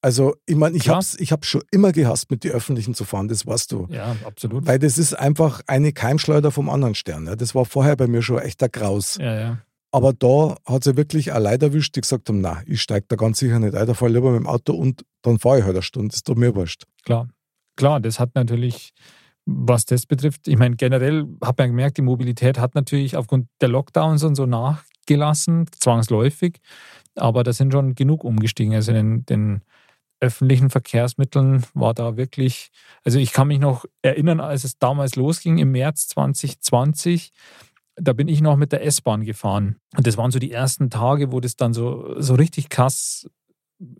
Also, 0.00 0.36
ich 0.46 0.54
meine, 0.54 0.76
ich 0.76 0.88
habe 0.88 1.04
ich 1.18 1.32
hab's 1.32 1.48
schon 1.48 1.62
immer 1.72 1.90
gehasst, 1.90 2.30
mit 2.30 2.44
den 2.44 2.52
Öffentlichen 2.52 2.94
zu 2.94 3.04
fahren, 3.04 3.26
das 3.26 3.48
weißt 3.48 3.72
du. 3.72 3.88
Ja, 3.90 4.14
absolut. 4.24 4.64
Weil 4.64 4.78
das 4.78 4.96
ist 4.96 5.14
einfach 5.14 5.60
eine 5.66 5.92
Keimschleuder 5.92 6.52
vom 6.52 6.70
anderen 6.70 6.94
Stern. 6.94 7.26
Ja. 7.26 7.34
Das 7.34 7.56
war 7.56 7.64
vorher 7.64 7.96
bei 7.96 8.06
mir 8.06 8.22
schon 8.22 8.38
echt 8.38 8.62
ein 8.62 8.70
Graus. 8.70 9.18
Ja, 9.18 9.34
ja. 9.34 9.58
Aber 9.92 10.14
da 10.14 10.56
hat 10.66 10.84
sie 10.84 10.96
wirklich 10.96 11.32
auch 11.32 11.38
Leute 11.38 11.66
erwischt, 11.66 11.94
die 11.96 12.00
gesagt 12.00 12.28
haben, 12.28 12.40
na, 12.40 12.62
ich 12.66 12.80
steige 12.80 13.06
da 13.08 13.16
ganz 13.16 13.38
sicher 13.38 13.58
nicht 13.58 13.74
ein, 13.74 13.86
da 13.86 13.94
fahre 13.94 14.10
ich 14.10 14.14
lieber 14.14 14.32
mit 14.32 14.40
dem 14.40 14.46
Auto 14.46 14.72
und 14.74 15.04
dann 15.20 15.38
fahre 15.38 15.58
ich 15.58 15.64
halt 15.64 15.76
eine 15.76 15.82
Stunde, 15.82 16.08
das 16.08 16.16
ist 16.16 16.28
doch 16.28 16.34
mir 16.34 16.54
wurscht. 16.54 16.84
Klar. 17.04 17.28
Klar, 17.76 18.00
das 18.00 18.18
hat 18.18 18.34
natürlich, 18.34 18.92
was 19.44 19.84
das 19.84 20.06
betrifft, 20.06 20.48
ich 20.48 20.58
meine, 20.58 20.76
generell 20.76 21.26
hat 21.42 21.58
man 21.58 21.68
gemerkt, 21.68 21.98
die 21.98 22.02
Mobilität 22.02 22.58
hat 22.58 22.74
natürlich 22.74 23.16
aufgrund 23.16 23.48
der 23.60 23.68
Lockdowns 23.68 24.24
und 24.24 24.34
so 24.34 24.46
nachgelassen, 24.46 25.66
zwangsläufig. 25.78 26.58
Aber 27.14 27.42
da 27.42 27.52
sind 27.52 27.72
schon 27.72 27.94
genug 27.94 28.24
umgestiegen. 28.24 28.74
Also 28.74 28.92
in 28.92 29.26
den 29.26 29.62
öffentlichen 30.20 30.70
Verkehrsmitteln 30.70 31.64
war 31.74 31.94
da 31.94 32.16
wirklich, 32.16 32.70
also 33.04 33.18
ich 33.18 33.32
kann 33.32 33.48
mich 33.48 33.58
noch 33.58 33.84
erinnern, 34.02 34.40
als 34.40 34.64
es 34.64 34.78
damals 34.78 35.16
losging 35.16 35.58
im 35.58 35.72
März 35.72 36.08
2020, 36.08 37.32
da 37.96 38.12
bin 38.12 38.28
ich 38.28 38.40
noch 38.40 38.56
mit 38.56 38.72
der 38.72 38.84
S-Bahn 38.84 39.24
gefahren. 39.24 39.76
Und 39.96 40.06
das 40.06 40.16
waren 40.16 40.30
so 40.30 40.38
die 40.38 40.52
ersten 40.52 40.90
Tage, 40.90 41.32
wo 41.32 41.40
das 41.40 41.56
dann 41.56 41.72
so, 41.74 42.14
so 42.20 42.34
richtig 42.34 42.68
krass 42.68 43.28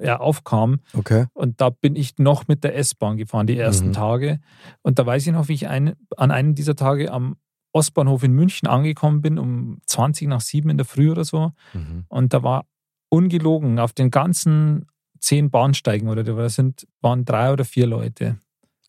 ja, 0.00 0.18
aufkam. 0.20 0.80
Okay. 0.94 1.26
Und 1.34 1.60
da 1.60 1.70
bin 1.70 1.96
ich 1.96 2.16
noch 2.18 2.46
mit 2.48 2.62
der 2.64 2.76
S-Bahn 2.76 3.16
gefahren, 3.16 3.46
die 3.46 3.58
ersten 3.58 3.88
Mhm. 3.88 3.92
Tage. 3.92 4.40
Und 4.82 4.98
da 4.98 5.06
weiß 5.06 5.26
ich 5.26 5.32
noch, 5.32 5.48
wie 5.48 5.54
ich 5.54 5.66
ein, 5.68 5.94
an 6.16 6.30
einem 6.30 6.54
dieser 6.54 6.76
Tage 6.76 7.10
am 7.12 7.36
Ostbahnhof 7.72 8.22
in 8.22 8.32
München 8.32 8.68
angekommen 8.68 9.22
bin, 9.22 9.38
um 9.38 9.78
20 9.86 10.28
nach 10.28 10.40
7 10.40 10.70
in 10.70 10.76
der 10.76 10.86
Früh 10.86 11.10
oder 11.10 11.24
so. 11.24 11.52
Mhm. 11.72 12.04
Und 12.08 12.32
da 12.32 12.42
war 12.42 12.66
ungelogen 13.08 13.78
auf 13.78 13.92
den 13.92 14.10
ganzen 14.10 14.86
zehn 15.18 15.50
Bahnsteigen 15.50 16.08
oder 16.08 16.22
da 16.24 16.48
sind, 16.48 16.86
waren 17.00 17.24
drei 17.24 17.52
oder 17.52 17.64
vier 17.64 17.86
Leute. 17.86 18.38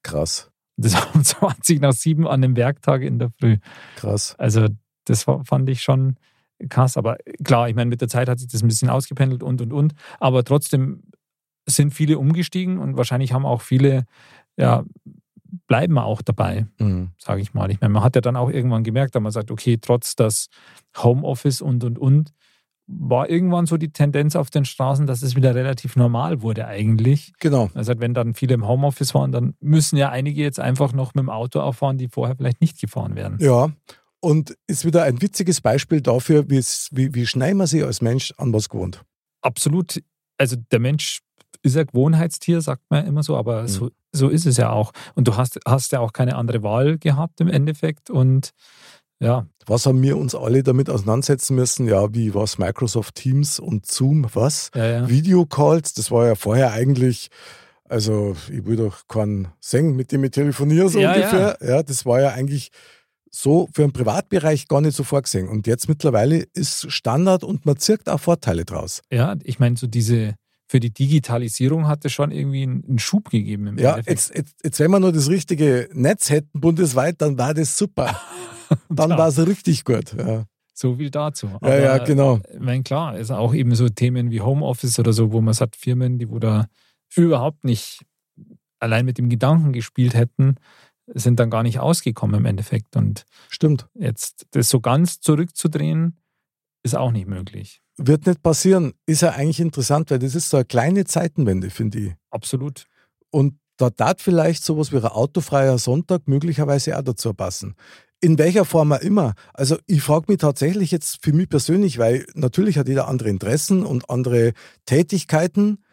Krass, 0.03 0.51
Das 0.77 0.93
war 0.95 1.15
um 1.15 1.23
20 1.23 1.81
nach 1.81 1.93
7 1.93 2.27
an 2.27 2.41
dem 2.41 2.55
Werktag 2.55 3.01
in 3.03 3.19
der 3.19 3.29
Früh. 3.39 3.57
krass. 3.95 4.35
Also 4.37 4.67
das 5.05 5.23
fand 5.23 5.69
ich 5.69 5.81
schon 5.81 6.17
krass. 6.69 6.97
Aber 6.97 7.17
klar, 7.43 7.69
ich 7.69 7.75
meine, 7.75 7.89
mit 7.89 8.01
der 8.01 8.07
Zeit 8.07 8.29
hat 8.29 8.39
sich 8.39 8.47
das 8.47 8.61
ein 8.61 8.67
bisschen 8.67 8.89
ausgependelt 8.89 9.43
und, 9.43 9.61
und, 9.61 9.73
und. 9.73 9.93
Aber 10.19 10.43
trotzdem 10.43 11.03
sind 11.67 11.93
viele 11.93 12.19
umgestiegen 12.19 12.77
und 12.77 12.97
wahrscheinlich 12.97 13.33
haben 13.33 13.45
auch 13.45 13.61
viele, 13.61 14.05
ja, 14.57 14.83
bleiben 15.67 15.97
auch 15.97 16.21
dabei, 16.21 16.67
Mhm. 16.79 17.11
sage 17.17 17.41
ich 17.41 17.53
mal. 17.53 17.69
Ich 17.71 17.79
meine, 17.79 17.93
man 17.93 18.03
hat 18.03 18.15
ja 18.15 18.21
dann 18.21 18.35
auch 18.35 18.49
irgendwann 18.49 18.83
gemerkt, 18.83 19.15
dass 19.15 19.21
man 19.21 19.31
sagt, 19.31 19.51
okay, 19.51 19.77
trotz 19.79 20.15
das 20.15 20.47
Homeoffice 20.97 21.61
und, 21.61 21.83
und, 21.83 21.99
und, 21.99 22.33
war 22.85 23.29
irgendwann 23.29 23.65
so 23.65 23.77
die 23.77 23.93
Tendenz 23.93 24.35
auf 24.35 24.49
den 24.49 24.65
Straßen, 24.65 25.07
dass 25.07 25.21
es 25.21 25.37
wieder 25.37 25.55
relativ 25.55 25.95
normal 25.95 26.41
wurde 26.41 26.67
eigentlich. 26.67 27.31
Genau. 27.39 27.69
Also 27.75 27.93
wenn 27.99 28.13
dann 28.13 28.33
viele 28.33 28.55
im 28.55 28.67
Homeoffice 28.67 29.13
waren, 29.15 29.31
dann 29.31 29.53
müssen 29.61 29.95
ja 29.95 30.09
einige 30.09 30.41
jetzt 30.41 30.59
einfach 30.59 30.91
noch 30.91 31.13
mit 31.13 31.21
dem 31.21 31.29
Auto 31.29 31.61
auffahren, 31.61 31.97
die 31.97 32.09
vorher 32.09 32.35
vielleicht 32.35 32.59
nicht 32.59 32.81
gefahren 32.81 33.15
werden. 33.15 33.37
Ja. 33.39 33.71
Und 34.23 34.55
ist 34.67 34.85
wieder 34.85 35.03
ein 35.03 35.21
witziges 35.21 35.59
Beispiel 35.59 35.99
dafür, 35.99 36.49
wie, 36.49 36.63
wie 37.13 37.27
schnell 37.27 37.55
man 37.55 37.67
sich 37.67 37.83
als 37.83 38.01
Mensch 38.01 38.33
an 38.37 38.53
was 38.53 38.69
gewohnt. 38.69 39.03
Absolut. 39.41 40.01
Also 40.37 40.55
der 40.71 40.79
Mensch 40.79 41.19
ist 41.61 41.75
ein 41.75 41.87
Gewohnheitstier, 41.87 42.61
sagt 42.61 42.83
man 42.89 43.05
immer 43.05 43.21
so, 43.21 43.35
aber 43.35 43.63
mhm. 43.63 43.67
so, 43.67 43.91
so 44.13 44.29
ist 44.29 44.45
es 44.45 44.55
ja 44.55 44.69
auch. 44.69 44.93
Und 45.15 45.27
du 45.27 45.35
hast, 45.35 45.59
hast 45.67 45.91
ja 45.91 45.99
auch 45.99 46.13
keine 46.13 46.37
andere 46.37 46.63
Wahl 46.63 46.97
gehabt 46.99 47.41
im 47.41 47.49
Endeffekt. 47.49 48.09
Und 48.09 48.51
ja. 49.19 49.45
Was 49.65 49.85
haben 49.85 50.01
wir 50.01 50.15
uns 50.15 50.35
alle 50.35 50.63
damit 50.63 50.89
auseinandersetzen 50.89 51.55
müssen? 51.55 51.85
Ja, 51.85 52.13
wie 52.13 52.33
was 52.33 52.57
Microsoft 52.57 53.15
Teams 53.15 53.59
und 53.59 53.87
Zoom, 53.87 54.25
was? 54.33 54.71
Ja, 54.73 54.85
ja. 54.85 55.09
Videocalls, 55.09 55.95
das 55.95 56.11
war 56.11 56.27
ja 56.27 56.35
vorher 56.35 56.71
eigentlich, 56.71 57.27
also 57.89 58.37
ich 58.49 58.65
will 58.65 58.77
doch 58.77 59.05
keinen 59.09 59.49
singen, 59.59 59.97
mit 59.97 60.13
dem 60.13 60.23
ich 60.23 60.31
telefoniere, 60.31 60.87
so 60.87 60.99
ja, 60.99 61.11
ungefähr. 61.11 61.57
Ja. 61.59 61.67
ja, 61.67 61.83
das 61.83 62.05
war 62.05 62.21
ja 62.21 62.29
eigentlich 62.29 62.71
so 63.35 63.67
für 63.73 63.81
den 63.81 63.91
Privatbereich 63.91 64.67
gar 64.67 64.81
nicht 64.81 64.95
so 64.95 65.03
vorgesehen. 65.03 65.47
Und 65.47 65.65
jetzt 65.65 65.89
mittlerweile 65.89 66.45
ist 66.53 66.91
Standard 66.91 67.43
und 67.43 67.65
man 67.65 67.77
zirkt 67.77 68.07
auch 68.07 68.19
Vorteile 68.19 68.63
draus. 68.63 69.01
Ja, 69.11 69.35
ich 69.43 69.59
meine, 69.59 69.75
so 69.75 69.87
diese, 69.87 70.35
für 70.67 70.79
die 70.79 70.93
Digitalisierung 70.93 71.87
hat 71.87 72.05
es 72.05 72.13
schon 72.13 72.31
irgendwie 72.31 72.63
einen 72.63 72.99
Schub 72.99 73.29
gegeben. 73.29 73.67
Im 73.67 73.77
ja, 73.79 73.97
jetzt, 74.05 74.35
jetzt, 74.35 74.55
jetzt, 74.63 74.79
wenn 74.79 74.91
wir 74.91 74.99
nur 74.99 75.11
das 75.11 75.29
richtige 75.29 75.89
Netz 75.93 76.29
hätten 76.29 76.59
bundesweit, 76.59 77.21
dann 77.21 77.37
war 77.37 77.53
das 77.53 77.77
super. 77.77 78.19
dann 78.89 79.09
war 79.11 79.27
es 79.27 79.45
richtig 79.45 79.83
gut. 79.83 80.13
Ja. 80.17 80.45
So 80.75 80.95
viel 80.95 81.09
dazu. 81.09 81.47
Aber, 81.55 81.75
ja, 81.75 81.97
ja, 81.97 81.97
genau. 82.03 82.39
Ich 82.51 82.59
meine, 82.59 82.83
klar, 82.83 83.17
ist 83.17 83.31
auch 83.31 83.53
eben 83.53 83.73
so 83.75 83.89
Themen 83.89 84.31
wie 84.31 84.41
Homeoffice 84.41 84.99
oder 84.99 85.13
so, 85.13 85.31
wo 85.31 85.41
man 85.41 85.53
sagt, 85.53 85.75
Firmen, 85.75 86.19
die 86.19 86.29
wo 86.29 86.39
da 86.39 86.67
überhaupt 87.15 87.63
nicht 87.63 88.01
allein 88.79 89.05
mit 89.05 89.17
dem 89.17 89.29
Gedanken 89.29 89.71
gespielt 89.71 90.13
hätten, 90.13 90.55
sind 91.07 91.39
dann 91.39 91.49
gar 91.49 91.63
nicht 91.63 91.79
ausgekommen 91.79 92.35
im 92.35 92.45
Endeffekt. 92.45 92.95
Und 92.95 93.25
Stimmt. 93.49 93.87
Jetzt 93.93 94.45
das 94.51 94.69
so 94.69 94.79
ganz 94.79 95.19
zurückzudrehen, 95.19 96.17
ist 96.83 96.95
auch 96.95 97.11
nicht 97.11 97.27
möglich. 97.27 97.81
Wird 97.97 98.25
nicht 98.27 98.41
passieren. 98.41 98.93
Ist 99.05 99.21
ja 99.21 99.31
eigentlich 99.31 99.59
interessant, 99.59 100.11
weil 100.11 100.19
das 100.19 100.35
ist 100.35 100.49
so 100.49 100.57
eine 100.57 100.65
kleine 100.65 101.05
Zeitenwende, 101.05 101.69
finde 101.69 101.99
ich. 101.99 102.13
Absolut. 102.29 102.85
Und 103.29 103.59
da 103.77 103.89
darf 103.89 104.21
vielleicht 104.21 104.63
sowas 104.63 104.91
wie 104.91 104.97
ein 104.97 105.05
autofreier 105.05 105.77
Sonntag 105.77 106.27
möglicherweise 106.27 106.97
auch 106.97 107.03
dazu 107.03 107.33
passen. 107.33 107.75
In 108.21 108.37
welcher 108.37 108.65
Form 108.65 108.93
auch 108.93 109.01
immer. 109.01 109.33
Also 109.53 109.77
ich 109.85 110.01
frage 110.01 110.25
mich 110.29 110.37
tatsächlich 110.37 110.91
jetzt 110.91 111.23
für 111.23 111.33
mich 111.33 111.49
persönlich, 111.49 111.97
weil 111.97 112.25
natürlich 112.35 112.77
hat 112.77 112.87
jeder 112.87 113.07
andere 113.07 113.29
Interessen 113.29 113.85
und 113.85 114.09
andere 114.09 114.53
Tätigkeiten. 114.85 115.83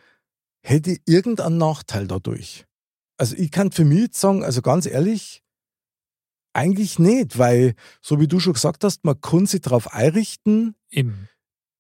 Hätte 0.62 0.92
ich 0.92 1.01
irgendeinen 1.07 1.59
Nachteil 1.59 2.07
dadurch? 2.07 2.66
Also 3.20 3.37
ich 3.37 3.50
kann 3.50 3.70
für 3.70 3.85
mich 3.85 4.00
jetzt 4.00 4.18
sagen, 4.18 4.42
also 4.42 4.62
ganz 4.62 4.87
ehrlich, 4.87 5.42
eigentlich 6.54 6.98
nicht, 6.98 7.37
weil, 7.37 7.74
so 8.00 8.18
wie 8.18 8.26
du 8.26 8.40
schon 8.40 8.54
gesagt 8.54 8.83
hast, 8.83 9.04
man 9.04 9.20
kann 9.20 9.44
sich 9.44 9.61
darauf 9.61 9.92
einrichten. 9.92 10.74
Eben. 10.90 11.28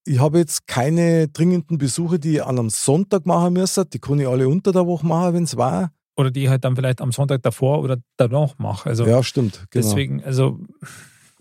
Ich 0.04 0.18
habe 0.18 0.36
jetzt 0.36 0.66
keine 0.66 1.28
dringenden 1.28 1.78
Besuche, 1.78 2.18
die 2.18 2.34
ich 2.34 2.44
an 2.44 2.58
einem 2.58 2.68
Sonntag 2.68 3.24
machen 3.24 3.54
müsste. 3.54 3.86
Die 3.86 3.98
kann 3.98 4.18
ich 4.18 4.28
alle 4.28 4.48
unter 4.48 4.70
der 4.70 4.86
Woche 4.86 5.06
machen, 5.06 5.32
wenn 5.32 5.44
es 5.44 5.56
war. 5.56 5.92
Oder 6.14 6.30
die 6.30 6.42
ich 6.42 6.50
halt 6.50 6.62
dann 6.62 6.76
vielleicht 6.76 7.00
am 7.00 7.10
Sonntag 7.10 7.42
davor 7.42 7.80
oder 7.80 7.96
danach 8.18 8.58
mache. 8.58 8.90
Also 8.90 9.06
ja, 9.06 9.22
stimmt. 9.22 9.64
Genau. 9.70 9.86
Deswegen, 9.86 10.22
also. 10.22 10.60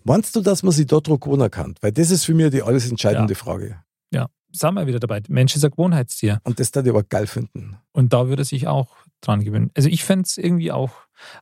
Meinst 0.02 0.34
du, 0.34 0.40
dass 0.40 0.62
man 0.62 0.72
sich 0.72 0.86
dort 0.86 1.08
gewohnen 1.08 1.50
kann? 1.50 1.74
Weil 1.82 1.92
das 1.92 2.10
ist 2.10 2.24
für 2.24 2.32
mich 2.32 2.50
die 2.52 2.62
alles 2.62 2.88
entscheidende 2.88 3.34
ja. 3.34 3.38
Frage. 3.38 3.82
Sind 4.52 4.74
wir 4.74 4.86
wieder 4.86 5.00
dabei. 5.00 5.22
Mensch 5.28 5.54
ist 5.56 5.64
ein 5.64 5.70
Gewohnheitstier. 5.70 6.40
Und 6.44 6.58
das 6.60 6.74
würde 6.74 6.88
ich 6.88 6.94
aber 6.94 7.02
geil 7.04 7.26
finden. 7.26 7.76
Und 7.92 8.12
da 8.12 8.28
würde 8.28 8.44
sich 8.44 8.66
auch 8.66 8.96
dran 9.20 9.44
gewöhnen. 9.44 9.70
Also 9.76 9.88
ich 9.88 10.04
fände 10.04 10.24
es 10.26 10.38
irgendwie 10.38 10.72
auch, 10.72 10.90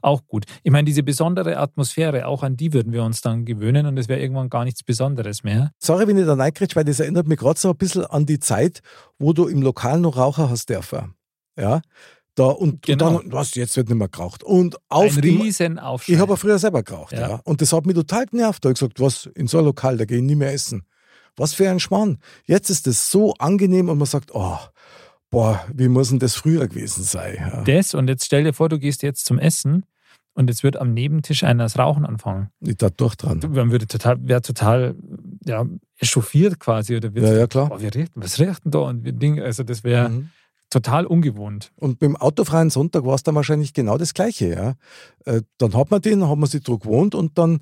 auch 0.03 0.27
gut. 0.27 0.44
Ich 0.62 0.73
meine, 0.73 0.85
diese 0.85 1.03
besondere 1.03 1.59
Atmosphäre, 1.59 2.27
auch 2.27 2.42
an 2.42 2.57
die 2.57 2.73
würden 2.73 2.92
wir 2.92 3.05
uns 3.05 3.21
dann 3.21 3.44
gewöhnen 3.44 3.87
und 3.87 3.97
es 3.99 4.09
wäre 4.09 4.21
irgendwann 4.21 4.51
gar 4.51 4.64
nichts 4.64 4.83
Besonderes 4.83 5.44
mehr. 5.44 5.73
Sorry, 5.79 6.07
wenn 6.07 6.18
ich 6.18 6.27
da 6.27 6.35
reinkriege, 6.35 6.75
weil 6.77 6.85
das 6.85 7.01
erinnert 7.01 7.27
mich 7.27 7.38
gerade 7.38 7.59
so 7.59 7.71
ein 7.71 7.77
bisschen 7.77 8.05
an 8.07 8.27
die 8.27 8.40
Zeit, 8.40 8.81
wo 9.18 9.33
du 9.33 9.47
im 9.47 9.62
Lokal 9.62 10.01
noch 10.01 10.16
Raucher 10.16 10.51
hast 10.51 10.68
dürfen. 10.68 11.14
Ja, 11.57 11.81
da 12.38 12.44
und, 12.44 12.83
genau. 12.83 13.16
und 13.16 13.25
dann, 13.25 13.33
was, 13.33 13.55
jetzt 13.55 13.77
wird 13.77 13.88
nicht 13.88 13.99
mehr 13.99 14.09
geraucht. 14.09 14.44
Und 14.44 14.77
auf 14.88 15.16
Ein 15.16 15.23
riesen 15.23 15.79
Aufschrei. 15.79 16.14
Ich 16.14 16.21
habe 16.21 16.37
früher 16.37 16.59
selber 16.59 16.83
geraucht, 16.83 17.12
ja. 17.12 17.29
ja. 17.29 17.40
Und 17.44 17.61
das 17.61 17.73
hat 17.73 17.85
mich 17.85 17.97
total 17.97 18.27
genervt. 18.27 18.64
Da 18.64 18.68
habe 18.68 18.75
ich 18.75 18.79
gesagt, 18.79 19.01
was, 19.01 19.27
in 19.35 19.49
so 19.49 19.59
einem 19.59 19.66
Lokal, 19.66 19.97
da 19.97 20.05
gehe 20.05 20.18
ich 20.18 20.23
nie 20.23 20.37
mehr 20.37 20.53
essen. 20.53 20.85
Was 21.38 21.55
für 21.55 21.70
ein 21.70 21.81
Schmarrn. 21.81 22.18
Jetzt 22.44 22.70
ist 22.70 22.87
es 22.87 23.11
so 23.11 23.35
angenehm 23.35 23.88
und 23.88 23.98
man 23.98 24.07
sagt, 24.07 24.31
oh, 24.35 24.59
boah, 25.31 25.64
wie 25.72 25.88
muss 25.88 26.11
denn 26.11 26.18
das 26.18 26.35
früher 26.35 26.66
gewesen 26.68 27.05
sein? 27.05 27.37
Ja. 27.38 27.62
Das 27.62 27.94
und 27.94 28.09
jetzt 28.09 28.24
stell 28.24 28.44
dir 28.44 28.53
vor, 28.53 28.68
du 28.68 28.79
gehst 28.79 29.03
jetzt 29.03 29.24
zum 29.24 29.38
Essen 29.38 29.87
und 30.35 30.48
jetzt 30.48 30.62
wird 30.62 30.77
am 30.77 30.94
Nebentisch 30.94 31.44
einer 31.44 31.64
das 31.64 31.79
Rauchen 31.79 32.05
anfangen. 32.05 32.51
Ich 32.61 32.77
da 32.77 32.90
durch 32.90 33.16
dran. 33.16 33.40
Man 33.48 33.70
würde 33.70 33.87
total, 33.87 34.18
wäre 34.20 34.42
total 34.42 34.94
ja, 35.44 35.64
echauffiert 35.96 36.61
quasi. 36.61 36.96
Oder 36.96 37.14
wird, 37.14 37.27
ja, 37.27 37.35
ja, 37.35 37.46
klar. 37.46 37.70
Oh, 37.72 37.81
wir 37.81 37.94
riechen, 37.94 38.12
was 38.14 38.38
riecht 38.38 38.64
denn 38.64 38.70
da? 38.70 38.81
Und 38.81 39.05
wir 39.05 39.12
Ding, 39.12 39.40
also 39.40 39.62
das 39.62 39.85
wäre. 39.85 40.09
Mhm 40.09 40.31
total 40.70 41.07
ungewohnt. 41.07 41.72
Und 41.77 41.98
beim 41.98 42.16
autofreien 42.16 42.70
Sonntag 42.70 43.05
war 43.05 43.14
es 43.14 43.22
dann 43.22 43.35
wahrscheinlich 43.35 43.72
genau 43.72 43.98
das 43.98 44.14
Gleiche. 44.14 44.48
Ja? 44.48 44.74
Äh, 45.24 45.42
dann 45.59 45.74
hat 45.74 45.90
man 45.90 46.03
den, 46.03 46.20
dann 46.20 46.29
hat 46.29 46.38
man 46.38 46.48
sich 46.48 46.62
dran 46.62 46.79
gewohnt 46.79 47.14
und 47.14 47.38
dann 47.38 47.61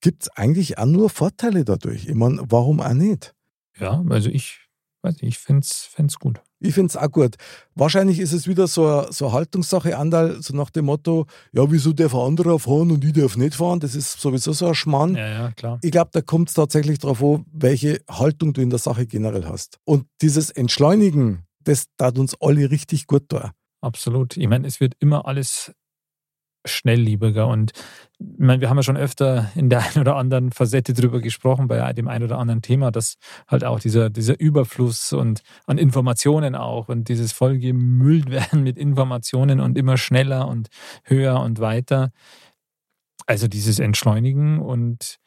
gibt 0.00 0.22
es 0.24 0.28
eigentlich 0.30 0.78
auch 0.78 0.86
nur 0.86 1.10
Vorteile 1.10 1.64
dadurch. 1.64 2.06
Ich 2.06 2.14
meine, 2.14 2.42
warum 2.48 2.80
auch 2.80 2.92
nicht? 2.92 3.34
Ja, 3.78 4.02
also 4.08 4.30
ich 4.30 4.60
weiß 5.02 5.22
nicht, 5.22 5.36
ich 5.36 5.38
finde 5.38 5.60
es 5.64 6.18
gut. 6.18 6.40
Ich 6.58 6.74
finde 6.74 6.88
es 6.88 6.96
auch 6.96 7.10
gut. 7.10 7.36
Wahrscheinlich 7.74 8.18
ist 8.18 8.32
es 8.32 8.48
wieder 8.48 8.66
so 8.66 8.86
eine, 8.86 9.12
so 9.12 9.26
eine 9.26 9.34
Haltungssache, 9.34 9.96
Andal, 9.96 10.42
so 10.42 10.56
nach 10.56 10.70
dem 10.70 10.86
Motto, 10.86 11.26
ja, 11.52 11.70
wieso 11.70 11.92
darf 11.92 12.14
ein 12.14 12.20
anderer 12.20 12.58
fahren 12.58 12.90
und 12.90 13.04
ich 13.04 13.12
darf 13.12 13.36
nicht 13.36 13.54
fahren? 13.54 13.78
Das 13.80 13.94
ist 13.94 14.20
sowieso 14.20 14.52
so 14.52 14.68
ein 14.68 14.74
Schmarrn. 14.74 15.14
Ja, 15.14 15.28
ja, 15.28 15.52
klar. 15.52 15.78
Ich 15.82 15.90
glaube, 15.90 16.10
da 16.12 16.22
kommt 16.22 16.48
es 16.48 16.54
tatsächlich 16.54 16.98
darauf 16.98 17.22
an, 17.22 17.44
welche 17.52 18.00
Haltung 18.08 18.54
du 18.54 18.62
in 18.62 18.70
der 18.70 18.78
Sache 18.78 19.06
generell 19.06 19.44
hast. 19.44 19.78
Und 19.84 20.06
dieses 20.22 20.50
Entschleunigen, 20.50 21.44
das 21.62 21.86
tat 21.98 22.18
uns 22.18 22.34
alle 22.40 22.70
richtig 22.70 23.06
gut 23.06 23.24
da. 23.28 23.52
Absolut. 23.82 24.36
Ich 24.36 24.48
meine, 24.48 24.66
es 24.66 24.80
wird 24.80 24.94
immer 24.98 25.26
alles 25.26 25.72
schnellliebiger. 26.66 27.46
Und 27.46 27.72
ich 28.18 28.38
meine, 28.38 28.60
wir 28.60 28.70
haben 28.70 28.76
ja 28.76 28.82
schon 28.82 28.96
öfter 28.96 29.50
in 29.54 29.70
der 29.70 29.80
einen 29.86 30.00
oder 30.00 30.16
anderen 30.16 30.52
Facette 30.52 30.92
drüber 30.92 31.20
gesprochen, 31.20 31.68
bei 31.68 31.92
dem 31.92 32.08
einen 32.08 32.24
oder 32.24 32.38
anderen 32.38 32.62
Thema, 32.62 32.90
dass 32.90 33.16
halt 33.48 33.64
auch 33.64 33.80
dieser, 33.80 34.10
dieser 34.10 34.38
Überfluss 34.38 35.12
und 35.12 35.42
an 35.66 35.78
Informationen 35.78 36.54
auch 36.54 36.88
und 36.88 37.08
dieses 37.08 37.32
vollgemüllt 37.32 38.30
werden 38.30 38.62
mit 38.62 38.78
Informationen 38.78 39.60
und 39.60 39.76
immer 39.76 39.96
schneller 39.96 40.48
und 40.48 40.68
höher 41.04 41.40
und 41.40 41.60
weiter. 41.60 42.12
Also 43.26 43.48
dieses 43.48 43.78
Entschleunigen 43.78 44.60
und 44.60 45.18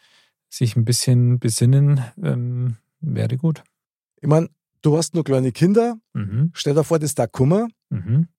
sich 0.50 0.76
ein 0.76 0.86
bisschen 0.86 1.40
besinnen 1.40 2.02
ähm, 2.24 2.78
wäre 3.02 3.38
gut. 3.38 3.64
Ich 4.22 4.28
meine, 4.28 4.50
du 4.82 4.98
hast 4.98 5.14
nur 5.14 5.24
kleine 5.24 5.52
Kinder. 5.52 5.98
Mhm. 6.14 6.52
Stell 6.54 6.74
dir 6.74 6.84
vor, 6.84 6.98
das 6.98 7.12
ist 7.12 7.20
da 7.20 7.28
Kummer. 7.28 7.68
Mhm 7.90 8.30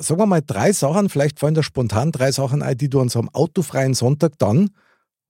sagen 0.00 0.20
wir 0.20 0.26
mal 0.26 0.42
drei 0.44 0.72
Sachen, 0.72 1.08
vielleicht 1.08 1.38
fallen 1.38 1.54
da 1.54 1.62
spontan 1.62 2.12
drei 2.12 2.32
Sachen 2.32 2.62
ein, 2.62 2.76
die 2.76 2.88
du 2.88 3.00
an 3.00 3.08
so 3.08 3.18
einem 3.18 3.28
autofreien 3.30 3.94
Sonntag 3.94 4.38
dann 4.38 4.70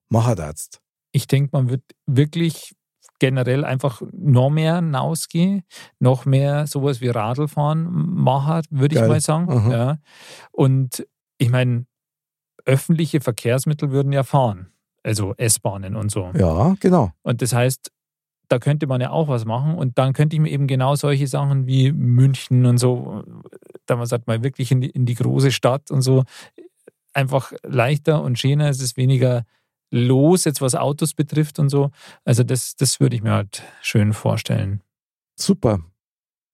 machen 0.09 0.35
darfst. 0.35 0.81
Ich 1.11 1.27
denke, 1.27 1.49
man 1.53 1.69
wird 1.69 1.83
wirklich 2.05 2.73
generell 3.19 3.65
einfach 3.65 4.01
noch 4.13 4.49
mehr 4.49 4.77
hinausgehen, 4.77 5.63
noch 5.99 6.25
mehr 6.25 6.65
sowas 6.65 7.01
wie 7.01 7.09
Radlfahren 7.09 7.87
machen, 8.15 8.63
würde 8.71 8.95
ich 8.95 9.01
mal 9.01 9.21
sagen. 9.21 9.71
Ja. 9.71 9.97
Und 10.51 11.05
ich 11.37 11.49
meine, 11.49 11.85
öffentliche 12.65 13.21
Verkehrsmittel 13.21 13.91
würden 13.91 14.11
ja 14.11 14.23
fahren. 14.23 14.71
Also 15.03 15.33
S-Bahnen 15.37 15.95
und 15.95 16.11
so. 16.11 16.31
Ja, 16.33 16.75
genau. 16.79 17.11
Und 17.23 17.41
das 17.41 17.53
heißt, 17.53 17.91
da 18.47 18.59
könnte 18.59 18.85
man 18.85 19.01
ja 19.01 19.11
auch 19.11 19.27
was 19.27 19.45
machen. 19.45 19.75
Und 19.75 19.97
dann 19.97 20.13
könnte 20.13 20.35
ich 20.35 20.41
mir 20.41 20.49
eben 20.49 20.67
genau 20.67 20.95
solche 20.95 21.27
Sachen 21.27 21.67
wie 21.67 21.91
München 21.91 22.65
und 22.65 22.77
so, 22.77 23.23
da 23.85 23.95
man 23.95 24.05
sagt 24.05 24.27
mal 24.27 24.43
wirklich 24.43 24.71
in 24.71 24.81
die, 24.81 24.89
in 24.89 25.05
die 25.05 25.15
große 25.15 25.51
Stadt 25.51 25.91
und 25.91 26.01
so, 26.01 26.23
einfach 27.13 27.53
leichter 27.63 28.21
und 28.21 28.39
schöner. 28.39 28.69
Es 28.69 28.81
ist 28.81 28.97
weniger 28.97 29.43
los, 29.91 30.45
jetzt 30.45 30.61
was 30.61 30.75
Autos 30.75 31.13
betrifft 31.13 31.59
und 31.59 31.69
so. 31.69 31.91
Also 32.23 32.43
das, 32.43 32.75
das 32.75 32.99
würde 32.99 33.15
ich 33.15 33.23
mir 33.23 33.33
halt 33.33 33.63
schön 33.81 34.13
vorstellen. 34.13 34.81
Super. 35.35 35.79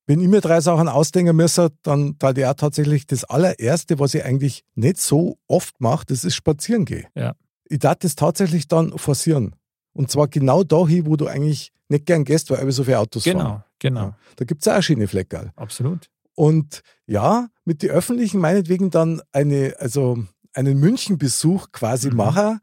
Wenn 0.07 0.21
ich 0.21 0.27
mir 0.29 0.39
drei 0.39 0.61
Sachen 0.61 0.87
ausdenken 0.87 1.35
müsste, 1.35 1.71
dann 1.83 2.15
da 2.17 2.31
die 2.31 2.45
auch 2.45 2.53
tatsächlich 2.53 3.05
das 3.05 3.25
allererste, 3.25 3.99
was 3.99 4.13
ich 4.13 4.23
eigentlich 4.23 4.63
nicht 4.75 4.97
so 4.97 5.37
oft 5.47 5.79
mache, 5.81 6.05
das 6.07 6.23
ist 6.23 6.35
spazieren 6.35 6.85
gehen. 6.85 7.07
Ja. 7.13 7.35
Ich 7.65 7.79
darf 7.79 7.97
das 7.97 8.15
tatsächlich 8.15 8.67
dann 8.67 8.97
forcieren. 8.97 9.55
Und 9.93 10.09
zwar 10.09 10.27
genau 10.29 10.63
dahin, 10.63 11.05
wo 11.05 11.17
du 11.17 11.27
eigentlich 11.27 11.73
nicht 11.89 12.05
gern 12.05 12.23
gehst, 12.23 12.49
weil 12.49 12.71
so 12.71 12.85
viele 12.85 12.99
Autos 12.99 13.25
genau, 13.25 13.39
fahren. 13.39 13.63
Genau, 13.79 13.99
genau. 14.01 14.15
Da 14.37 14.45
gibt 14.45 14.65
es 14.65 14.67
auch 14.67 14.81
Schienefleckerl. 14.81 15.51
Absolut. 15.55 16.09
Und 16.37 16.81
ja, 17.07 17.47
mit 17.65 17.81
den 17.81 17.89
Öffentlichen 17.89 18.39
meinetwegen 18.39 18.91
dann 18.91 19.21
eine, 19.31 19.75
also 19.79 20.23
einen 20.53 20.79
Münchenbesuch 20.79 21.71
quasi 21.71 22.11
mhm. 22.11 22.17
machen 22.17 22.59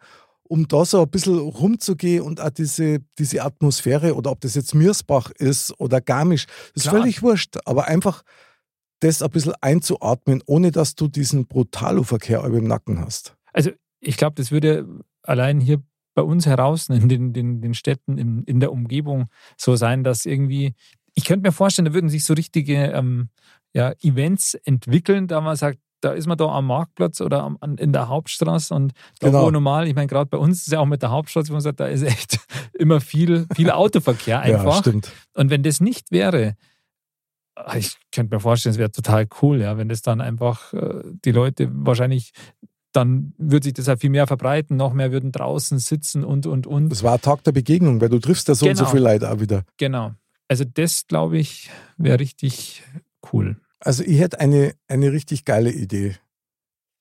um 0.47 0.69
da 0.69 0.85
so 0.85 1.03
ein 1.03 1.11
bisschen 1.11 1.39
rumzugehen 1.39 2.23
und 2.23 2.41
auch 2.41 2.51
diese, 2.51 3.01
diese 3.19 3.43
Atmosphäre 3.43 4.15
oder 4.15 4.31
ob 4.31 4.41
das 4.41 4.55
jetzt 4.55 4.75
Mirsbach 4.75 5.31
ist 5.31 5.79
oder 5.81 6.01
Garmisch, 6.01 6.47
das 6.75 6.85
ist 6.85 6.91
Klar. 6.91 7.01
völlig 7.01 7.23
wurscht, 7.23 7.57
aber 7.65 7.89
einfach 7.89 8.23
das 9.01 9.23
ein 9.23 9.31
bisschen 9.31 9.55
einzuatmen, 9.61 10.43
ohne 10.47 10.71
dass 10.71 10.95
du 10.95 11.09
diesen 11.09 11.47
Brutalo-Verkehr 11.47 12.45
im 12.45 12.67
Nacken 12.67 13.01
hast. 13.01 13.35
Also 13.53 13.71
ich 14.01 14.17
glaube, 14.17 14.35
das 14.37 14.51
würde 14.51 14.87
allein 15.23 15.61
hier 15.61 15.83
bei 16.15 16.23
uns 16.23 16.47
heraus 16.47 16.89
in 16.89 17.09
den, 17.09 17.33
den, 17.33 17.61
den 17.61 17.75
Städten 17.75 18.19
in, 18.19 18.45
in 18.45 18.61
der 18.61 18.71
Umgebung 18.71 19.27
so 19.57 19.77
sein, 19.77 20.05
dass 20.05 20.27
irgendwie, 20.27 20.75
ich 21.15 21.25
könnte 21.25 21.49
mir 21.49 21.53
vorstellen, 21.53 21.87
da 21.87 21.95
würden 21.95 22.11
sich 22.11 22.25
so 22.25 22.35
richtige 22.35 22.93
ähm, 22.93 23.31
ja, 23.75 23.93
Events 24.03 24.55
entwickeln, 24.55 25.27
da 25.27 25.41
man 25.41 25.57
sagt, 25.57 25.79
da 26.01 26.13
ist 26.13 26.27
man 26.27 26.37
da 26.37 26.47
am 26.47 26.67
Marktplatz 26.67 27.21
oder 27.21 27.43
am, 27.43 27.57
an, 27.61 27.77
in 27.79 27.93
der 27.93 28.09
Hauptstraße 28.09 28.75
und 28.75 28.93
da 29.21 29.29
Genau. 29.29 29.47
wo 29.47 29.51
normal, 29.51 29.89
ich 29.89 29.95
meine, 29.95 30.07
gerade 30.07 30.27
bei 30.29 30.37
uns 30.39 30.59
ist 30.67 30.73
ja 30.73 30.81
auch 30.81 30.87
mit 30.87 31.03
der 31.03 31.11
Hauptstraße, 31.11 31.49
wo 31.49 31.55
man 31.55 31.63
sagt, 31.63 31.81
da 31.81 31.87
ist 31.87 32.03
echt 32.03 32.39
immer 32.79 33.01
viel, 33.01 33.47
viel 33.55 33.71
Autoverkehr 33.71 34.37
Ja, 34.47 34.59
einfach. 34.59 34.81
stimmt. 34.81 35.11
Und 35.35 35.51
wenn 35.51 35.63
das 35.63 35.81
nicht 35.81 36.13
wäre, 36.13 36.57
ah, 37.57 37.77
ich 37.77 37.97
könnte 38.13 38.35
mir 38.37 38.41
vorstellen, 38.41 38.73
es 38.75 38.79
wäre 38.79 38.91
total 38.93 39.27
cool, 39.43 39.61
ja, 39.61 39.79
wenn 39.79 39.89
das 39.89 40.03
dann 40.03 40.21
einfach 40.21 40.73
äh, 40.75 41.03
die 41.25 41.33
Leute 41.33 41.69
wahrscheinlich, 41.73 42.33
dann 42.93 43.33
würde 43.39 43.65
sich 43.65 43.75
das 43.75 43.87
ja 43.87 43.97
viel 43.97 44.11
mehr 44.11 44.27
verbreiten, 44.27 44.77
noch 44.77 44.93
mehr 44.93 45.11
würden 45.11 45.33
draußen 45.33 45.79
sitzen 45.81 46.23
und, 46.23 46.47
und, 46.47 46.67
und. 46.67 46.91
Das 46.91 47.03
war 47.03 47.15
ein 47.15 47.21
Tag 47.21 47.43
der 47.45 47.53
Begegnung, 47.53 48.01
weil 48.01 48.09
du 48.11 48.19
triffst 48.21 48.47
ja 48.49 48.55
so 48.55 48.67
und 48.69 48.77
so 48.77 48.85
Genau. 48.85 48.93
viel 48.95 49.03
Leute 49.03 49.31
auch 49.33 49.41
wieder. 49.41 49.65
Genau. 49.79 50.13
Also 50.49 50.65
das, 50.65 51.07
glaube 51.09 51.39
ich, 51.39 51.71
wäre 51.97 52.21
richtig 52.21 52.83
cool. 53.33 53.57
Also 53.85 54.03
ich 54.03 54.19
hätte 54.19 54.41
eine, 54.41 54.75
eine 54.89 55.13
richtig 55.13 55.45
geile 55.45 55.71
Idee. 55.71 56.17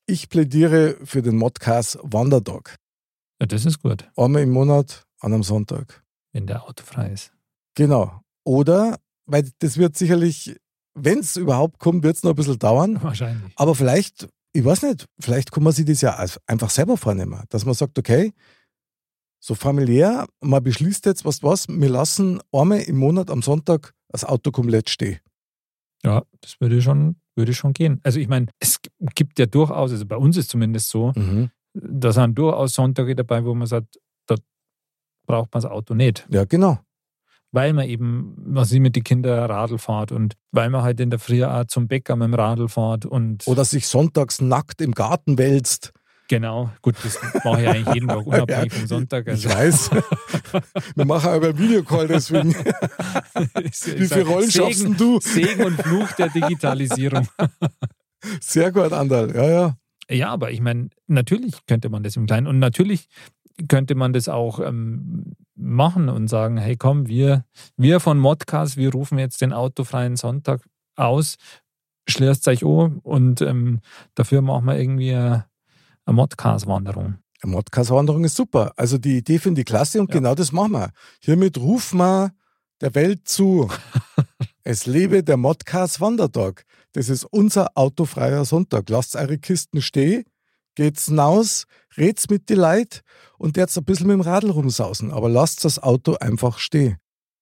Ich 0.06 0.28
plädiere 0.28 0.98
für 1.06 1.22
den 1.22 1.38
Modcast 1.38 1.98
Wanderdog. 2.04 2.76
Ja, 3.39 3.48
das 3.48 3.65
ist 3.65 3.82
gut, 3.82 4.10
Einmal 4.17 4.41
im 4.41 4.52
Monat 4.52 5.06
an 5.22 5.34
einem 5.34 5.43
Sonntag. 5.43 6.04
wenn 6.34 6.46
der 6.46 6.63
Auto 6.63 6.84
frei 6.84 7.12
ist. 7.12 7.32
Genau. 7.76 8.22
Oder, 8.43 9.00
weil 9.26 9.50
das 9.60 9.78
wird 9.78 9.96
sicherlich, 9.96 10.58
wenn 10.93 11.19
es 11.19 11.38
überhaupt 11.38 11.80
kommt, 11.80 12.04
wird 12.04 12.17
es 12.17 12.24
noch 12.24 12.32
ein 12.32 12.36
bisschen 12.36 12.60
dauern. 12.60 13.00
Wahrscheinlich. 13.02 13.54
Aber 13.56 13.76
vielleicht, 13.76 14.28
ich 14.52 14.65
weiß 14.65 14.82
nicht, 14.84 15.06
vielleicht 15.22 15.54
kann 15.54 15.63
man 15.63 15.72
sich 15.72 15.86
das 15.86 16.02
ja 16.02 16.26
einfach 16.48 16.69
selber 16.69 16.98
vornehmen. 16.98 17.43
Dass 17.48 17.63
man 17.63 17.76
sagt, 17.76 17.98
okay, 17.98 18.34
so 19.39 19.56
familiär, 19.56 20.28
man 20.41 20.62
beschließt 20.63 21.06
jetzt, 21.06 21.24
was 21.24 21.43
was, 21.43 21.69
wir 21.69 21.89
lassen 21.89 22.41
einmal 22.52 22.82
im 22.82 22.98
Monat 22.98 23.30
am 23.30 23.41
Sonntag 23.41 23.93
das 24.10 24.26
Auto 24.26 24.52
komplett 24.52 24.89
stehen. 24.89 25.19
Ja, 26.06 26.24
das 26.42 26.60
würde 26.60 26.82
schon, 26.82 27.16
würde 27.36 27.54
schon 27.54 27.74
gehen. 27.74 28.00
Also 28.04 28.20
ich 28.20 28.28
meine, 28.28 28.48
es 28.60 28.80
gibt 29.16 29.39
ja 29.39 29.46
durchaus, 29.46 29.92
also 29.92 30.06
bei 30.06 30.18
uns 30.18 30.38
ist 30.38 30.50
zumindest 30.50 30.89
so, 30.89 31.13
da 31.74 32.12
sind 32.12 32.38
durchaus 32.38 32.74
Sonntage 32.74 33.16
dabei, 33.16 33.44
wo 33.46 33.54
man 33.56 33.68
sagt, 33.68 34.00
da 34.28 34.36
braucht 35.26 35.54
man 35.54 35.62
das 35.62 35.72
Auto 35.72 35.94
nicht. 35.94 36.28
Ja, 36.30 36.44
genau. 36.46 36.80
weil 37.52 37.72
man 37.74 37.88
eben, 37.88 38.36
was 38.38 38.70
sie 38.70 38.80
mit 38.80 38.96
den 38.96 39.04
Kindern 39.04 39.50
Radl 39.50 39.78
fährt 39.78 40.12
und 40.12 40.36
weil 40.52 40.70
man 40.70 40.82
halt 40.82 41.00
in 41.00 41.10
der 41.10 41.20
Früh 41.20 41.44
auch 41.44 41.66
zum 41.66 41.88
Bäcker 41.88 42.16
mit 42.16 42.28
dem 42.28 42.34
Radl 42.34 42.68
fährt 42.68 43.06
und 43.06 43.48
Oder 43.48 43.63
sich 43.63 43.88
sonntags 43.88 44.42
nackt 44.42 44.82
im 44.82 44.92
Garten 44.92 45.38
wälzt. 45.38 45.94
Genau, 46.34 46.72
gut, 46.82 46.96
das 47.04 47.19
mache 47.43 47.62
ich 47.62 47.67
eigentlich 47.67 47.93
jeden 47.93 48.08
Tag, 48.08 48.26
unabhängig 48.26 48.74
vom 48.74 48.88
Sonntag. 48.88 49.28
Ich 49.28 49.48
Also, 49.48 49.50
weiß. 49.50 49.89
Wir 50.96 51.06
machen 51.06 51.30
aber 51.30 51.50
einen 51.50 51.58
Videocall 51.60 52.08
deswegen. 52.08 52.54
Wie 52.54 54.08
viele 54.08 54.26
Rollen 54.26 54.50
schaffst 54.50 54.84
denn 54.84 54.98
du? 54.98 55.19
Segen 55.19 55.63
und 55.63 55.82
Fluch 55.82 56.12
der 56.13 56.30
Digitalisierung. 56.30 57.28
Sehr 58.41 58.72
gut, 58.72 58.91
Andal. 58.91 59.36
Ja, 59.36 59.50
ja. 59.50 59.78
Ja, 60.10 60.30
aber 60.30 60.52
ich 60.52 60.60
meine, 60.60 60.89
natürlich 61.08 61.65
könnte 61.67 61.89
man 61.89 62.04
das 62.04 62.15
im 62.15 62.26
Kleinen 62.26 62.48
und 62.48 62.60
natürlich 62.60 63.08
könnte 63.69 63.93
man 63.96 64.12
das 64.13 64.28
auch 64.28 64.60
ähm, 64.60 65.34
machen 65.56 66.10
und 66.10 66.28
sagen, 66.28 66.58
hey 66.58 66.76
komm, 66.76 67.08
wir, 67.08 67.46
wir 67.78 68.00
von 68.00 68.17
Modcast, 68.17 68.76
wir 68.76 68.91
rufen 68.91 69.19
jetzt 69.19 69.41
den 69.41 69.54
autofreien 69.54 70.15
Sonntag 70.15 70.62
aus, 70.96 71.38
schließt 72.10 72.48
euch 72.48 72.65
an 72.65 73.00
und 73.04 73.41
ähm, 73.41 73.80
dafür 74.15 74.41
machen 74.41 74.65
wir 74.65 74.78
irgendwie 74.78 75.13
eine, 75.13 75.46
eine 76.06 76.16
Modcast-Wanderung. 76.16 77.16
Eine 77.42 77.52
Modcast-Wanderung 77.52 78.24
ist 78.24 78.36
super. 78.36 78.74
Also 78.78 78.98
die 78.98 79.18
Idee 79.18 79.39
finde 79.39 79.62
ich 79.62 79.66
klasse 79.66 80.00
und 80.00 80.10
Ja. 80.10 80.20
genau 80.20 80.36
das 80.36 80.52
machen 80.52 80.72
wir. 80.74 80.92
Hiermit 81.20 81.58
rufen 81.58 81.98
wir 81.98 82.34
der 82.82 82.96
Welt 82.96 83.28
zu. 83.28 83.70
es 84.63 84.86
lebe 84.86 85.24
der 85.24 85.38
Modcast 85.38 86.02
Wandertag. 86.02 86.66
Das 86.94 87.10
ist 87.10 87.26
unser 87.26 87.72
autofreier 87.76 88.46
Sonntag. 88.46 88.89
Lasst 88.89 89.16
eure 89.16 89.38
Kisten 89.38 89.82
stehen, 89.82 90.26
geht's 90.76 91.06
hinaus, 91.06 91.66
red's 91.98 92.30
mit 92.30 92.50
die 92.50 92.56
Leute 92.56 93.02
und 93.38 93.58
jetzt 93.58 93.78
ein 93.78 93.84
bisschen 93.86 94.08
mit 94.08 94.13
dem 94.16 94.22
Radl 94.22 94.52
rumsausen. 94.52 95.12
Aber 95.12 95.30
lasst 95.30 95.66
das 95.66 95.82
Auto 95.82 96.16
einfach 96.20 96.60
stehen. 96.60 96.98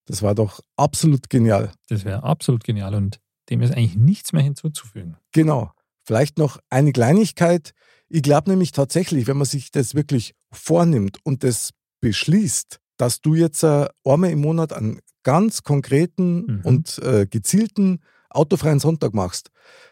Das 0.06 0.21
war 0.21 0.36
doch 0.36 0.62
absolut 0.78 1.30
genial. 1.30 1.71
Das 1.89 2.06
wäre 2.06 2.24
absolut 2.24 2.63
genial 2.63 2.95
und 2.95 3.19
dem 3.50 3.62
ist 3.62 3.71
eigentlich 3.71 3.95
nichts 3.95 4.34
mehr 4.34 4.41
hinzuzufügen. 4.41 5.17
Genau. 5.32 5.71
Vielleicht 6.04 6.38
noch 6.38 6.58
eine 6.69 6.91
Kleinigkeit. 6.91 7.74
Ich 8.13 8.24
glaube 8.24 8.50
nämlich 8.50 8.74
tatsächlich, 8.74 9.28
wenn 9.28 9.38
man 9.38 9.45
sich 9.45 9.71
das 9.71 9.95
wirklich 9.95 10.34
vornimmt 10.52 11.19
und 11.24 11.45
das 11.45 11.71
beschließt, 12.02 12.80
dass 12.97 13.21
du 13.21 13.36
jetzt 13.36 13.63
äh, 13.63 13.88
einmal 14.04 14.32
im 14.32 14.41
Monat 14.41 14.74
einen 14.74 15.00
ganz 15.24 15.63
konkreten 15.63 16.45
Mhm. 16.45 16.62
und 16.63 16.97
äh, 17.00 17.26
gezielten 17.26 18.02
autofreien 18.30 18.80
Sonntag 18.80 19.13
machst, 19.13 19.50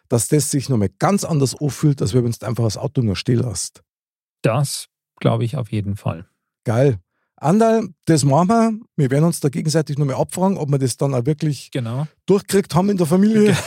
dass 0.09 0.27
das 0.27 0.51
sich 0.51 0.67
nochmal 0.67 0.89
ganz 0.99 1.23
anders 1.23 1.55
anfühlt, 1.59 2.01
als 2.01 2.13
wenn 2.13 2.29
du 2.29 2.45
einfach 2.45 2.63
das 2.65 2.77
Auto 2.77 3.01
nur 3.01 3.15
stehen 3.15 3.39
lässt. 3.39 3.83
Das 4.41 4.87
glaube 5.19 5.45
ich 5.45 5.55
auf 5.55 5.71
jeden 5.71 5.95
Fall. 5.95 6.27
Geil. 6.65 6.99
Andal, 7.41 7.87
das 8.05 8.23
machen 8.25 8.49
wir. 8.49 8.79
Wir 8.97 9.11
werden 9.11 9.25
uns 9.25 9.39
da 9.39 9.49
gegenseitig 9.49 9.97
nochmal 9.97 10.15
abfragen, 10.15 10.57
ob 10.57 10.69
wir 10.69 10.77
das 10.77 10.97
dann 10.97 11.13
auch 11.13 11.25
wirklich 11.25 11.71
Genau, 11.71 12.07
durchgekriegt 12.25 12.75
haben 12.75 12.89
in 12.89 12.97
der 12.97 13.05
Familie. 13.05 13.57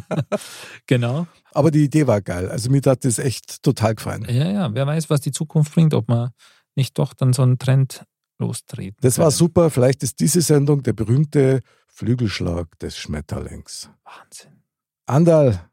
genau. 0.86 1.26
Aber 1.52 1.70
die 1.70 1.84
Idee 1.84 2.06
war 2.06 2.20
geil. 2.20 2.50
Also 2.50 2.70
mir 2.70 2.80
hat 2.84 3.04
das 3.04 3.18
echt 3.18 3.62
total 3.62 3.94
gefallen. 3.94 4.26
Ja, 4.28 4.50
ja, 4.50 4.74
wer 4.74 4.86
weiß, 4.86 5.10
was 5.10 5.20
die 5.20 5.32
Zukunft 5.32 5.74
bringt, 5.74 5.94
ob 5.94 6.08
man 6.08 6.30
nicht 6.76 6.98
doch 6.98 7.14
dann 7.14 7.32
so 7.32 7.42
einen 7.42 7.58
Trend 7.58 8.04
lostreten. 8.38 8.96
Das 9.00 9.18
war 9.18 9.30
super. 9.30 9.70
Vielleicht 9.70 10.02
ist 10.02 10.20
diese 10.20 10.40
Sendung 10.40 10.82
der 10.82 10.92
berühmte 10.92 11.60
Flügelschlag 11.88 12.78
des 12.78 12.96
Schmetterlings. 12.96 13.90
Wahnsinn. 14.04 14.62
Andal, 15.06 15.70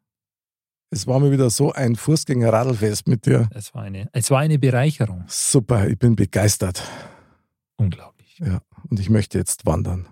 es 0.89 1.05
war 1.05 1.19
mir 1.19 1.31
wieder 1.31 1.49
so 1.49 1.71
ein 1.73 1.95
Fußgänger-Radlfest 1.95 3.07
mit 3.07 3.25
dir. 3.25 3.49
Es 3.53 3.73
war 3.73 3.83
eine, 3.83 4.07
es 4.13 4.31
war 4.31 4.39
eine 4.39 4.57
Bereicherung. 4.57 5.25
Super, 5.27 5.87
ich 5.87 5.99
bin 5.99 6.15
begeistert. 6.15 6.81
Unglaublich. 7.77 8.39
Ja, 8.39 8.61
und 8.89 8.99
ich 8.99 9.09
möchte 9.09 9.37
jetzt 9.37 9.65
wandern. 9.65 10.07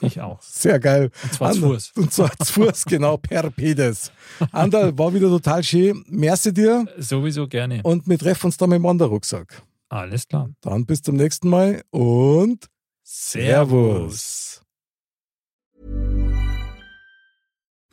Ich 0.00 0.20
auch. 0.20 0.40
Sehr 0.42 0.78
geil. 0.78 1.10
Und 1.22 1.32
zwar 1.32 1.52
zu 1.52 1.60
Fuß. 1.60 1.92
Und 1.96 2.12
zwar 2.12 2.36
zu 2.38 2.52
Fuß, 2.52 2.84
genau, 2.86 3.16
per 3.16 3.50
Pedes. 3.50 4.12
Andal, 4.52 4.96
war 4.98 5.12
wieder 5.14 5.28
total 5.28 5.62
schön. 5.62 6.04
Merci 6.08 6.52
dir. 6.52 6.86
Sowieso 6.98 7.48
gerne. 7.48 7.80
Und 7.82 8.08
wir 8.08 8.18
treffen 8.18 8.46
uns 8.46 8.56
dann 8.56 8.70
mit 8.70 8.78
dem 8.78 8.84
Wanderrucksack. 8.84 9.62
Alles 9.88 10.26
klar. 10.26 10.50
Dann 10.60 10.84
bis 10.84 11.02
zum 11.02 11.16
nächsten 11.16 11.48
Mal 11.48 11.82
und 11.90 12.66
Servus. 13.02 14.62